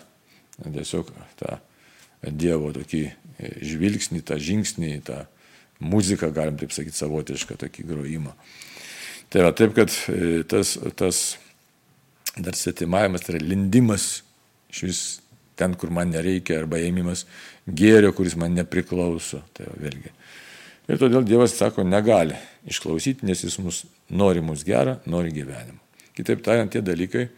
tiesiog 0.62 1.12
tą 1.40 1.58
Dievo 2.20 2.68
tokį 2.76 3.02
e, 3.08 3.52
žvilgsnį, 3.64 4.22
tą 4.28 4.36
žingsnį, 4.40 4.90
tą 5.04 5.22
muziką, 5.80 6.28
galim 6.36 6.58
taip 6.60 6.72
sakyti, 6.76 6.98
savotišką 7.00 7.56
tokį 7.60 7.86
grojimą. 7.88 8.34
Tai 9.32 9.46
va, 9.46 9.54
taip, 9.56 9.72
kad 9.76 9.94
tas, 10.50 10.74
tas 10.98 11.20
dar 12.36 12.56
setimavimas, 12.58 13.24
tai 13.24 13.36
yra 13.36 13.46
lindimas 13.52 14.08
iš 14.72 14.82
vis 14.84 15.00
ten, 15.60 15.76
kur 15.76 15.92
man 15.92 16.12
nereikia, 16.12 16.60
arba 16.62 16.80
ėmimas 16.80 17.26
gėrio, 17.76 18.12
kuris 18.16 18.36
man 18.38 18.54
nepriklauso. 18.56 19.42
Tai 19.56 19.68
vėlgi. 19.80 20.12
Ir 20.90 20.98
todėl 20.98 21.26
Dievas 21.26 21.54
sako, 21.54 21.84
negali 21.86 22.34
išklausyti, 22.68 23.26
nes 23.28 23.44
jis 23.44 23.58
mus 23.62 23.84
nori 24.10 24.42
mus 24.42 24.64
gerą, 24.66 24.98
nori 25.06 25.30
gyvenimą. 25.34 25.78
Kitaip 26.18 26.42
tariant, 26.44 26.72
tie 26.72 26.82
dalykai, 26.82 27.28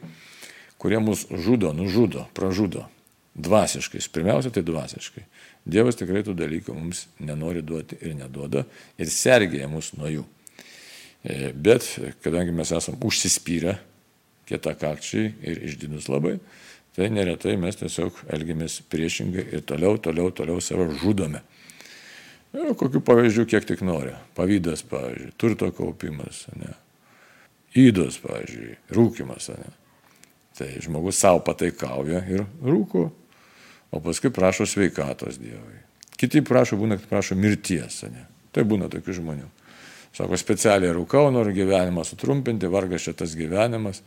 kurie 0.80 0.98
mus 1.02 1.26
žudo, 1.30 1.74
nužudo, 1.76 2.26
pražudo. 2.34 2.86
Dvasiškai, 3.32 4.00
pirmiausia, 4.12 4.50
tai 4.52 4.64
dvasiškai. 4.64 5.22
Dievas 5.64 5.96
tikrai 5.96 6.20
tų 6.26 6.34
dalykų 6.36 6.74
mums 6.76 7.06
nenori 7.22 7.62
duoti 7.64 7.96
ir 8.02 8.16
neduoda 8.18 8.66
ir 9.00 9.12
sergėja 9.12 9.70
mus 9.72 9.92
nuo 9.96 10.10
jų. 10.10 10.24
E, 11.22 11.52
bet 11.54 11.86
kadangi 12.24 12.52
mes 12.52 12.72
esame 12.74 13.00
užsispyrę, 13.06 13.78
kietakakčiai 14.50 15.30
ir 15.48 15.62
išdidus 15.70 16.10
labai, 16.12 16.34
tai 16.96 17.08
neretai 17.12 17.56
mes 17.60 17.78
tiesiog 17.80 18.24
elgiamės 18.32 18.80
priešingai 18.92 19.46
ir 19.56 19.64
toliau, 19.68 19.98
toliau, 20.02 20.32
toliau 20.34 20.60
save 20.60 20.90
žudome. 21.00 21.42
Ir 22.52 22.74
kokių 22.76 23.00
pavyzdžių 23.00 23.46
kiek 23.48 23.66
tik 23.68 23.84
nori. 23.86 24.12
Pavydas, 24.36 24.84
pavyzdžiui, 24.90 25.32
turto 25.40 25.70
kaupimas, 25.72 26.44
ne. 26.60 26.74
Įdos, 27.80 28.18
pavyzdžiui, 28.20 28.76
rūkimas, 28.92 29.48
ne. 29.56 29.70
Tai 30.58 30.68
žmogus 30.84 31.16
savo 31.16 31.40
pataikauja 31.46 32.20
ir 32.28 32.44
rūko, 32.60 33.06
o 33.88 34.00
paskui 34.04 34.28
prašo 34.34 34.66
sveikatos 34.68 35.40
Dievui. 35.40 35.80
Kiti 36.20 36.44
prašo, 36.44 36.76
būna, 36.76 37.00
kad 37.00 37.08
prašo 37.08 37.38
mirties, 37.40 38.02
ne. 38.12 38.26
Tai 38.52 38.66
būna 38.68 38.90
tokių 38.92 39.16
žmonių. 39.16 39.48
Sako, 40.12 40.36
specialiai 40.36 40.92
rūkau, 40.92 41.30
noriu 41.32 41.54
gyvenimą 41.56 42.04
sutrumpinti, 42.04 42.68
vargas 42.68 43.06
šitas 43.06 43.32
gyvenimas. 43.38 44.02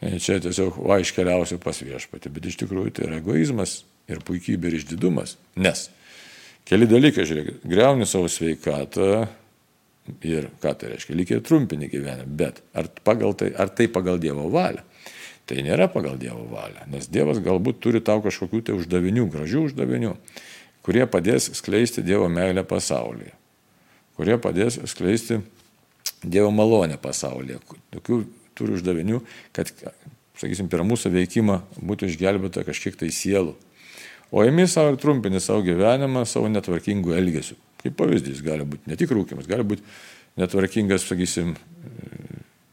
E, 0.00 0.18
čia 0.20 0.36
tiesiog 0.42 0.76
va 0.84 0.98
iškeliausiu 1.00 1.56
pas 1.62 1.80
viešpatį. 1.80 2.32
Bet 2.36 2.48
iš 2.50 2.58
tikrųjų 2.60 2.92
tai 2.98 3.06
yra 3.06 3.20
egoizmas 3.22 3.78
ir 4.10 4.20
puikybė 4.26 4.68
ir 4.68 4.76
išdidumas. 4.82 5.38
Nes 5.56 5.86
keli 6.68 6.88
dalykai, 6.90 7.24
žiūrėk, 7.28 7.64
greuni 7.64 8.08
savo 8.08 8.28
sveikatą 8.28 9.08
ir 10.28 10.50
ką 10.60 10.74
tai 10.76 10.92
reiškia, 10.92 11.16
lyg 11.16 11.32
ir 11.32 11.42
trumpinį 11.48 11.88
gyvenimą. 11.88 12.36
Bet 12.36 12.60
ar, 12.76 12.92
tai, 13.00 13.50
ar 13.56 13.72
tai 13.72 13.88
pagal 13.88 14.20
Dievo 14.20 14.44
valią? 14.52 14.84
Tai 15.48 15.64
nėra 15.64 15.88
pagal 15.90 16.20
Dievo 16.20 16.44
valią, 16.52 16.84
nes 16.92 17.08
Dievas 17.10 17.40
galbūt 17.42 17.80
turi 17.80 18.04
tau 18.04 18.20
kažkokių 18.22 18.60
tai 18.68 18.76
uždavinių, 18.76 19.24
gražių 19.32 19.66
uždavinių, 19.70 20.14
kurie 20.84 21.08
padės 21.10 21.48
skleisti 21.56 22.04
Dievo 22.06 22.28
meilę 22.28 22.62
pasaulyje 22.68 23.39
kurie 24.18 24.36
padės 24.40 24.80
skleisti 24.90 25.40
Dievo 26.20 26.50
malonę 26.52 26.98
pasaulyje. 27.00 27.58
Tokių 27.94 28.20
turi 28.58 28.76
uždavinių, 28.76 29.22
kad, 29.56 29.70
sakysim, 30.36 30.68
per 30.68 30.84
mūsų 30.84 31.12
veikimą 31.14 31.60
būtų 31.80 32.10
išgelbėta 32.10 32.64
kažkiek 32.66 32.98
tai 33.00 33.08
sielų. 33.14 33.54
O 34.30 34.44
imi 34.46 34.66
savo 34.70 34.92
ir 34.92 35.00
trumpini 35.00 35.40
savo 35.42 35.64
gyvenimą 35.66 36.26
savo 36.28 36.50
netvarkingų 36.52 37.16
elgesių. 37.16 37.56
Kaip 37.80 37.96
pavyzdys 37.96 38.42
gali 38.44 38.66
būti 38.68 38.92
ne 38.92 38.98
tik 39.00 39.10
rūkimas, 39.16 39.48
gali 39.48 39.64
būti 39.66 39.82
netvarkingas, 40.38 41.08
sakysim, 41.08 41.56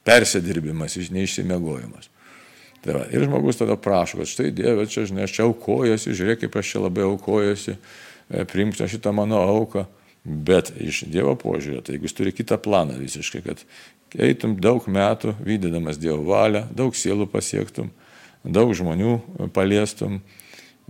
persėdirbimas, 0.07 0.99
neišsimiegojimas. 1.15 2.11
Tai 2.83 2.99
va, 2.99 3.05
ir 3.11 3.25
žmogus 3.25 3.57
tada 3.59 3.75
prašo, 3.79 4.19
kad 4.21 4.29
štai 4.29 4.51
Dieve, 4.55 4.85
čia, 4.87 5.07
žinai, 5.09 5.25
aš 5.25 5.33
čia 5.39 5.47
aukojuosi, 5.47 6.13
žiūrėk, 6.15 6.43
kaip 6.45 6.59
aš 6.59 6.73
čia 6.75 6.83
labai 6.83 7.07
aukojuosi, 7.07 7.73
e, 7.73 8.45
priimk 8.47 8.77
šitą 8.77 9.11
mano 9.15 9.41
auką. 9.41 9.87
Bet 10.27 10.73
iš 10.75 11.05
Dievo 11.07 11.37
požiūrio, 11.39 11.79
tai 11.79 11.95
jeigu 11.95 12.09
jis 12.09 12.15
turi 12.17 12.33
kitą 12.35 12.57
planą 12.59 12.97
visiškai, 12.99 13.39
kad 13.45 13.61
eitum 14.19 14.57
daug 14.59 14.83
metų 14.91 15.37
vykdydamas 15.39 15.99
Dievo 16.01 16.19
valią, 16.27 16.65
daug 16.75 16.95
sielų 16.99 17.29
pasiektum, 17.31 17.93
daug 18.43 18.73
žmonių 18.75 19.13
paliestum, 19.55 20.19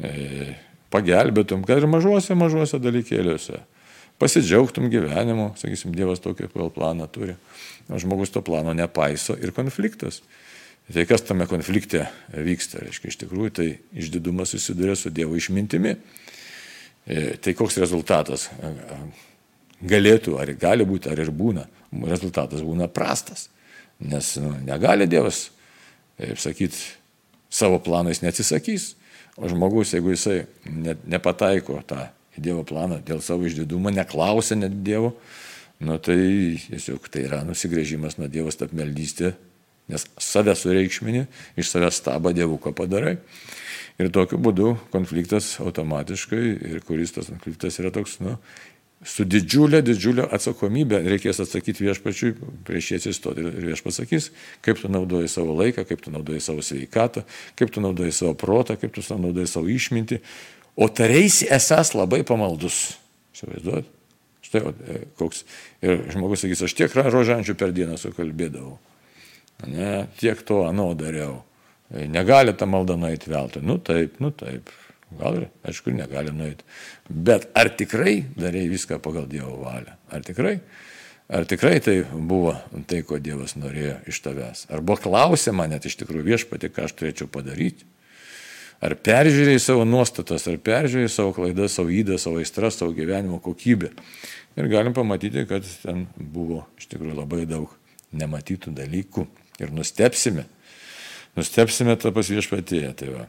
e, 0.01 0.55
pagelbėtum, 0.93 1.61
kad 1.67 1.83
ir 1.83 1.89
mažuose, 1.91 2.33
mažuose 2.37 2.81
dalykėliuose. 2.81 3.61
Pasidžiaugtum 4.17 4.89
gyvenimu, 4.89 5.51
sakysim, 5.61 5.93
Dievas 5.93 6.23
tokį 6.23 6.49
planą 6.73 7.05
turi. 7.13 7.35
Žmogus 7.85 8.33
to 8.33 8.41
plano 8.41 8.73
nepaiso 8.73 9.37
ir 9.37 9.53
konfliktas. 9.53 10.23
Tai 10.89 11.03
kas 11.05 11.21
tame 11.27 11.45
konflikte 11.45 12.07
vyksta, 12.31 12.81
reiškia, 12.81 13.11
iš 13.11 13.19
tikrųjų 13.21 13.53
tai 13.53 13.67
išdidumas 13.93 14.55
susiduria 14.55 14.95
su 14.97 15.11
Dievo 15.13 15.37
išmintimi. 15.37 15.97
E, 17.07 17.37
tai 17.39 17.53
koks 17.55 17.77
rezultatas 17.79 18.49
galėtų, 19.79 20.35
ar 20.41 20.51
gali 20.59 20.85
būti, 20.87 21.07
ar 21.11 21.21
ir 21.23 21.31
būna, 21.31 21.63
rezultatas 22.09 22.63
būna 22.65 22.89
prastas. 22.91 23.47
Nes 24.03 24.35
nu, 24.41 24.51
negali 24.67 25.07
Dievas, 25.09 25.47
kaip 26.19 26.41
sakyti, 26.41 26.81
savo 27.49 27.79
planais 27.81 28.19
neatsisakys, 28.21 28.91
o 29.37 29.47
žmogus, 29.49 29.93
jeigu 29.95 30.11
jisai 30.13 30.41
ne, 30.67 30.97
nepataiko 31.07 31.79
tą 31.87 32.09
Dievo 32.37 32.61
planą 32.67 32.99
dėl 33.01 33.21
savo 33.25 33.47
išdidumo, 33.47 33.89
neklausia 33.93 34.57
net 34.59 34.75
Dievo, 34.85 35.15
nu, 35.81 35.95
tai 36.03 36.17
tiesiog 36.59 37.07
tai 37.13 37.23
yra 37.29 37.39
nusigrėžimas 37.47 38.19
nuo 38.19 38.27
Dievo 38.29 38.51
stapmeldystė, 38.53 39.31
nes 39.87 40.03
save 40.21 40.53
sureikšmini, 40.59 41.23
iš 41.57 41.71
savęs 41.71 42.01
stabą 42.03 42.35
Dievuką 42.35 42.75
padarai. 42.77 43.15
Ir 43.97 44.11
tokiu 44.13 44.37
būdu 44.37 44.75
konfliktas 44.93 45.55
automatiškai, 45.63 46.41
ir 46.69 46.81
kuris 46.85 47.15
tas 47.15 47.31
konfliktas 47.31 47.79
yra 47.81 47.89
toks, 47.93 48.19
nu, 48.21 48.35
su 49.05 49.25
didžiulė, 49.25 49.81
didžiulė 49.85 50.27
atsakomybė 50.37 50.99
reikės 51.05 51.41
atsakyti 51.41 51.85
viešpačiui, 51.87 52.33
prieš 52.67 52.91
jį 52.91 52.99
atsistoti 53.01 53.45
ir 53.45 53.69
viešpats 53.71 54.01
sakys, 54.01 54.29
kaip 54.65 54.81
tu 54.81 54.91
naudoji 54.93 55.29
savo 55.33 55.57
laiką, 55.57 55.85
kaip 55.89 56.01
tu 56.05 56.13
naudoji 56.13 56.41
savo 56.45 56.65
sveikatą, 56.65 57.25
kaip 57.57 57.73
tu 57.73 57.81
naudoji 57.81 58.13
savo 58.13 58.33
protą, 58.37 58.77
kaip 58.77 58.93
tu 58.93 59.05
naudoji 59.17 59.49
savo 59.49 59.69
išmintį, 59.73 60.21
o 60.77 60.89
tareisi 60.93 61.49
esas 61.53 61.93
labai 61.97 62.21
pamaldus. 62.27 62.97
Įsivaizduot? 63.37 63.93
Štai 64.47 64.61
e, 64.63 64.99
koks. 65.19 65.43
Ir 65.83 66.05
žmogus 66.13 66.45
sakys, 66.45 66.63
aš 66.63 66.77
tiek 66.77 66.93
rožančių 66.95 67.57
per 67.59 67.73
dieną 67.75 67.97
sukalbėdavau. 67.99 68.77
Ne, 69.67 70.05
tiek 70.21 70.41
to 70.45 70.63
anu 70.69 70.91
dariau. 70.97 71.41
E, 71.93 72.07
negali 72.11 72.53
ta 72.57 72.67
malda 72.67 72.97
nueiti 72.99 73.31
veltui. 73.31 73.63
Nu 73.65 73.77
taip, 73.79 74.19
nu 74.23 74.31
taip. 74.35 74.71
Gal 75.17 75.37
ir, 75.39 75.45
aišku, 75.63 75.93
negali 75.95 76.33
nueiti. 76.35 76.65
Bet 77.07 77.47
ar 77.55 77.69
tikrai 77.79 78.25
darai 78.35 78.65
viską 78.67 78.99
pagal 79.03 79.27
Dievo 79.31 79.55
valią? 79.61 79.95
Ar 80.11 80.25
tikrai? 80.25 80.57
Ar 81.27 81.47
tikrai 81.47 81.79
tai 81.83 82.01
buvo 82.11 82.53
tai, 82.87 83.01
ko 83.07 83.19
Dievas 83.19 83.55
norėjo 83.59 83.97
iš 84.07 84.19
tavęs? 84.23 84.65
Ar 84.71 84.83
buvo 84.83 84.99
klausima 85.07 85.67
net 85.67 85.87
iš 85.87 85.95
tikrųjų 86.01 86.27
viešpati, 86.27 86.71
ką 86.71 86.87
aš 86.87 86.95
turėčiau 86.99 87.31
padaryti? 87.31 87.87
Ar 88.83 88.93
peržiūrėjai 88.93 89.63
savo 89.63 89.87
nuostatas, 89.87 90.45
ar 90.47 90.59
peržiūrėjai 90.61 91.09
savo 91.09 91.33
klaidas, 91.33 91.79
savo 91.79 91.91
įdą, 91.91 92.19
savo 92.21 92.43
aistras, 92.43 92.77
savo 92.77 92.93
gyvenimo 92.95 93.39
kokybę. 93.43 93.89
Ir 94.59 94.69
galim 94.69 94.93
pamatyti, 94.93 95.47
kad 95.49 95.65
ten 95.81 96.05
buvo 96.15 96.65
iš 96.77 96.91
tikrųjų 96.91 97.15
labai 97.17 97.47
daug 97.49 97.73
nematytų 98.15 98.75
dalykų. 98.77 99.25
Ir 99.63 99.73
nustepsime, 99.73 100.45
nustepsime 101.37 101.95
tą 102.01 102.13
pas 102.15 102.29
viešpatėje. 102.33 102.93
Tai 102.97 103.11
va. 103.13 103.27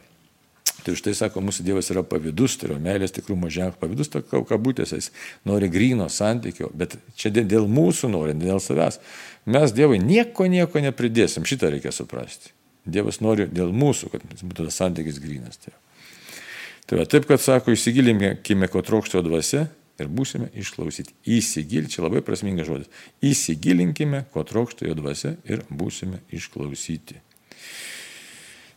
Tai 0.79 0.95
štai 0.95 1.11
sako, 1.17 1.41
mūsų 1.43 1.65
Dievas 1.67 1.89
yra 1.91 2.03
pavydus, 2.07 2.55
tai 2.59 2.69
yra 2.69 2.77
meilės 2.81 3.11
tikrumo 3.15 3.49
ženklas, 3.51 3.79
pavydus 3.81 4.11
to 4.13 4.21
kabutėse, 4.23 4.99
jis 4.99 5.09
nori 5.47 5.67
grino 5.71 6.07
santykio, 6.11 6.69
bet 6.77 6.95
čia 7.19 7.31
dėl 7.35 7.67
mūsų 7.67 8.11
nori, 8.13 8.35
dėl 8.39 8.61
savęs. 8.63 9.01
Mes 9.49 9.75
Dievui 9.75 9.99
nieko, 9.99 10.47
nieko 10.47 10.81
nepridėsim, 10.83 11.47
šitą 11.47 11.73
reikia 11.73 11.91
suprasti. 11.95 12.53
Dievas 12.87 13.19
nori 13.21 13.49
dėl 13.51 13.73
mūsų, 13.75 14.13
kad 14.13 14.23
būtų 14.39 14.69
tas 14.69 14.79
santykis 14.79 15.19
grinas. 15.21 15.59
Tai, 15.59 15.75
tai 16.87 17.01
va, 17.01 17.07
taip, 17.11 17.27
kad 17.29 17.43
sako, 17.43 17.75
įsigilinkime, 17.75 18.71
ko 18.71 18.83
trokšto 18.85 19.21
dvasia 19.25 19.67
ir 19.99 20.07
būsime 20.07 20.47
išklausyti. 20.55 21.15
Įsigil, 21.27 21.89
čia 21.91 22.05
labai 22.05 22.23
prasmingas 22.25 22.69
žodis. 22.69 22.89
Įsigilinkime, 23.25 24.23
ko 24.33 24.45
trokšto 24.47 24.87
jo 24.87 24.95
dvasia 24.97 25.35
ir 25.49 25.65
būsime 25.69 26.23
išklausyti. 26.31 27.19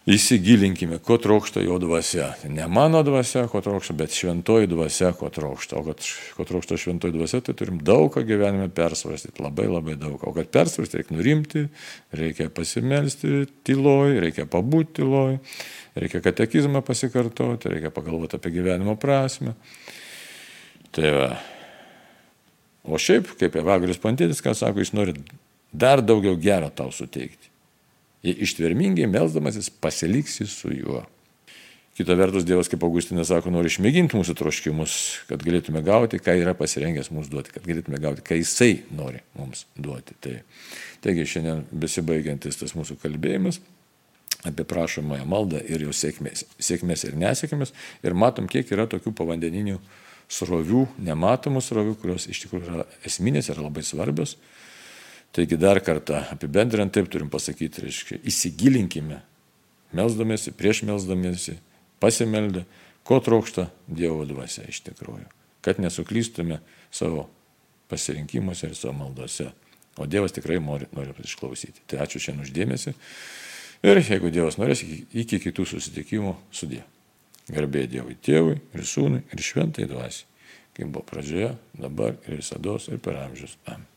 Įsigilinkime, 0.03 0.97
ko 0.99 1.15
trokšta 1.23 1.63
jo 1.63 1.77
dvasia. 1.79 2.33
Ne 2.51 2.65
mano 2.67 3.05
dvasia, 3.07 3.45
ko 3.47 3.61
trokšta, 3.63 3.95
bet 3.95 4.11
šventoji 4.11 4.67
dvasia, 4.67 5.13
ko 5.15 5.29
trokšta. 5.31 5.77
O 5.79 5.85
kad 5.87 6.03
ko 6.35 6.47
trokšta 6.49 6.75
šventoji 6.83 7.15
dvasia, 7.15 7.39
tai 7.47 7.55
turim 7.55 7.79
daug 7.87 8.09
ką 8.11 8.25
gyvenime 8.27 8.67
persvarstyti, 8.75 9.39
labai 9.45 9.69
labai 9.71 9.95
daug. 10.01 10.17
O 10.27 10.33
kad 10.35 10.51
persvarstyti, 10.51 10.99
reikia 10.99 11.19
nurimti, 11.21 11.63
reikia 12.19 12.49
pasimelsti 12.51 13.45
tyloj, 13.63 14.17
reikia 14.27 14.49
pabūti 14.51 14.99
tyloj, 14.99 15.39
reikia 15.95 16.23
katekizmą 16.27 16.83
pasikartoti, 16.83 17.71
reikia 17.71 17.95
pagalvoti 17.95 18.41
apie 18.41 18.55
gyvenimo 18.59 18.97
prasme. 18.99 19.55
Tai 20.91 21.15
va. 21.15 21.31
O 22.91 22.99
šiaip, 22.99 23.37
kaip 23.39 23.55
Evagrius 23.63 24.03
Pantėtis, 24.03 24.43
ką 24.43 24.59
sako, 24.59 24.83
jis 24.83 24.97
nori 24.99 25.15
dar 25.71 26.03
daugiau 26.03 26.35
gero 26.43 26.75
tau 26.75 26.91
suteikti 26.91 27.52
jei 28.23 28.37
ištvermingai 28.47 29.09
melzdamasis 29.11 29.71
pasiliksi 29.83 30.47
su 30.47 30.73
juo. 30.75 31.03
Kita 31.93 32.15
vertus, 32.17 32.47
Dievas, 32.49 32.71
kaip 32.73 32.85
Augustinas 32.87 33.29
sako, 33.29 33.51
nori 33.53 33.69
išmėginti 33.69 34.17
mūsų 34.17 34.33
troškimus, 34.39 34.95
kad 35.29 35.43
galėtume 35.45 35.83
gauti, 35.85 36.17
ką 36.25 36.39
yra 36.41 36.55
pasirengęs 36.57 37.11
mums 37.13 37.29
duoti, 37.29 37.53
kad 37.53 37.67
galėtume 37.69 38.01
gauti, 38.01 38.25
ką 38.25 38.39
Jisai 38.39 38.79
nori 38.97 39.21
mums 39.37 39.67
duoti. 39.77 40.17
Tai, 40.25 40.39
taigi 41.05 41.27
šiandien 41.35 41.67
besibaigiantis 41.83 42.63
tas 42.63 42.73
mūsų 42.79 42.97
kalbėjimas 43.03 43.61
apie 44.49 44.65
prašomąją 44.67 45.27
maldą 45.29 45.61
ir 45.69 45.85
jo 45.85 45.93
sėkmės, 45.95 46.47
sėkmės 46.57 47.05
ir 47.07 47.19
nesėkmės. 47.21 47.75
Ir 48.03 48.17
matom, 48.17 48.49
kiek 48.51 48.73
yra 48.73 48.89
tokių 48.91 49.13
povandeninių 49.21 49.77
srovių, 50.33 50.87
nematomų 51.11 51.61
srovių, 51.63 51.95
kurios 52.01 52.27
iš 52.33 52.47
tikrųjų 52.47 52.71
yra 52.71 52.89
esminės 53.07 53.53
ir 53.53 53.61
labai 53.61 53.85
svarbios 53.87 54.39
Taigi 55.33 55.57
dar 55.57 55.81
kartą 55.81 56.21
apibendrinant 56.35 56.93
taip 56.93 57.09
turim 57.13 57.31
pasakyti, 57.33 57.87
reiškia, 57.87 58.19
įsigilinkime, 58.29 59.23
melzdamėsi, 59.97 60.53
prieš 60.57 60.83
melzdamėsi, 60.89 61.57
pasimeldę, 62.03 62.67
ko 63.09 63.21
trokšta 63.25 63.71
Dievo 63.89 64.27
dvasia 64.29 64.67
iš 64.69 64.83
tikrųjų, 64.91 65.25
kad 65.65 65.81
nesuklystume 65.81 66.61
savo 66.93 67.31
pasirinkimuose 67.93 68.71
ir 68.71 68.77
savo 68.77 68.95
maldose. 69.01 69.51
O 70.01 70.07
Dievas 70.09 70.33
tikrai 70.33 70.59
nori, 70.61 70.89
nori 70.97 71.13
išklausyti. 71.25 71.85
Tai 71.89 72.01
ačiū 72.05 72.21
šiandien 72.23 72.47
uždėmesi. 72.47 72.95
Ir 73.85 74.01
jeigu 74.01 74.31
Dievas 74.33 74.57
norės, 74.61 74.85
iki 74.85 75.41
kitų 75.43 75.67
susitikimų 75.69 76.37
sudė. 76.55 76.81
Garbė 77.53 77.85
Dievui 77.91 78.17
Tėvui 78.23 78.61
ir 78.61 78.85
Sūnui 78.87 79.25
ir 79.33 79.43
Šventai 79.43 79.89
Dvasiai, 79.91 80.29
kaip 80.79 80.93
buvo 80.93 81.05
pradžioje, 81.09 81.57
dabar 81.77 82.17
ir 82.29 82.39
visada 82.39 82.79
ir 82.89 83.03
per 83.03 83.19
amžius. 83.25 83.59
Amen. 83.67 83.93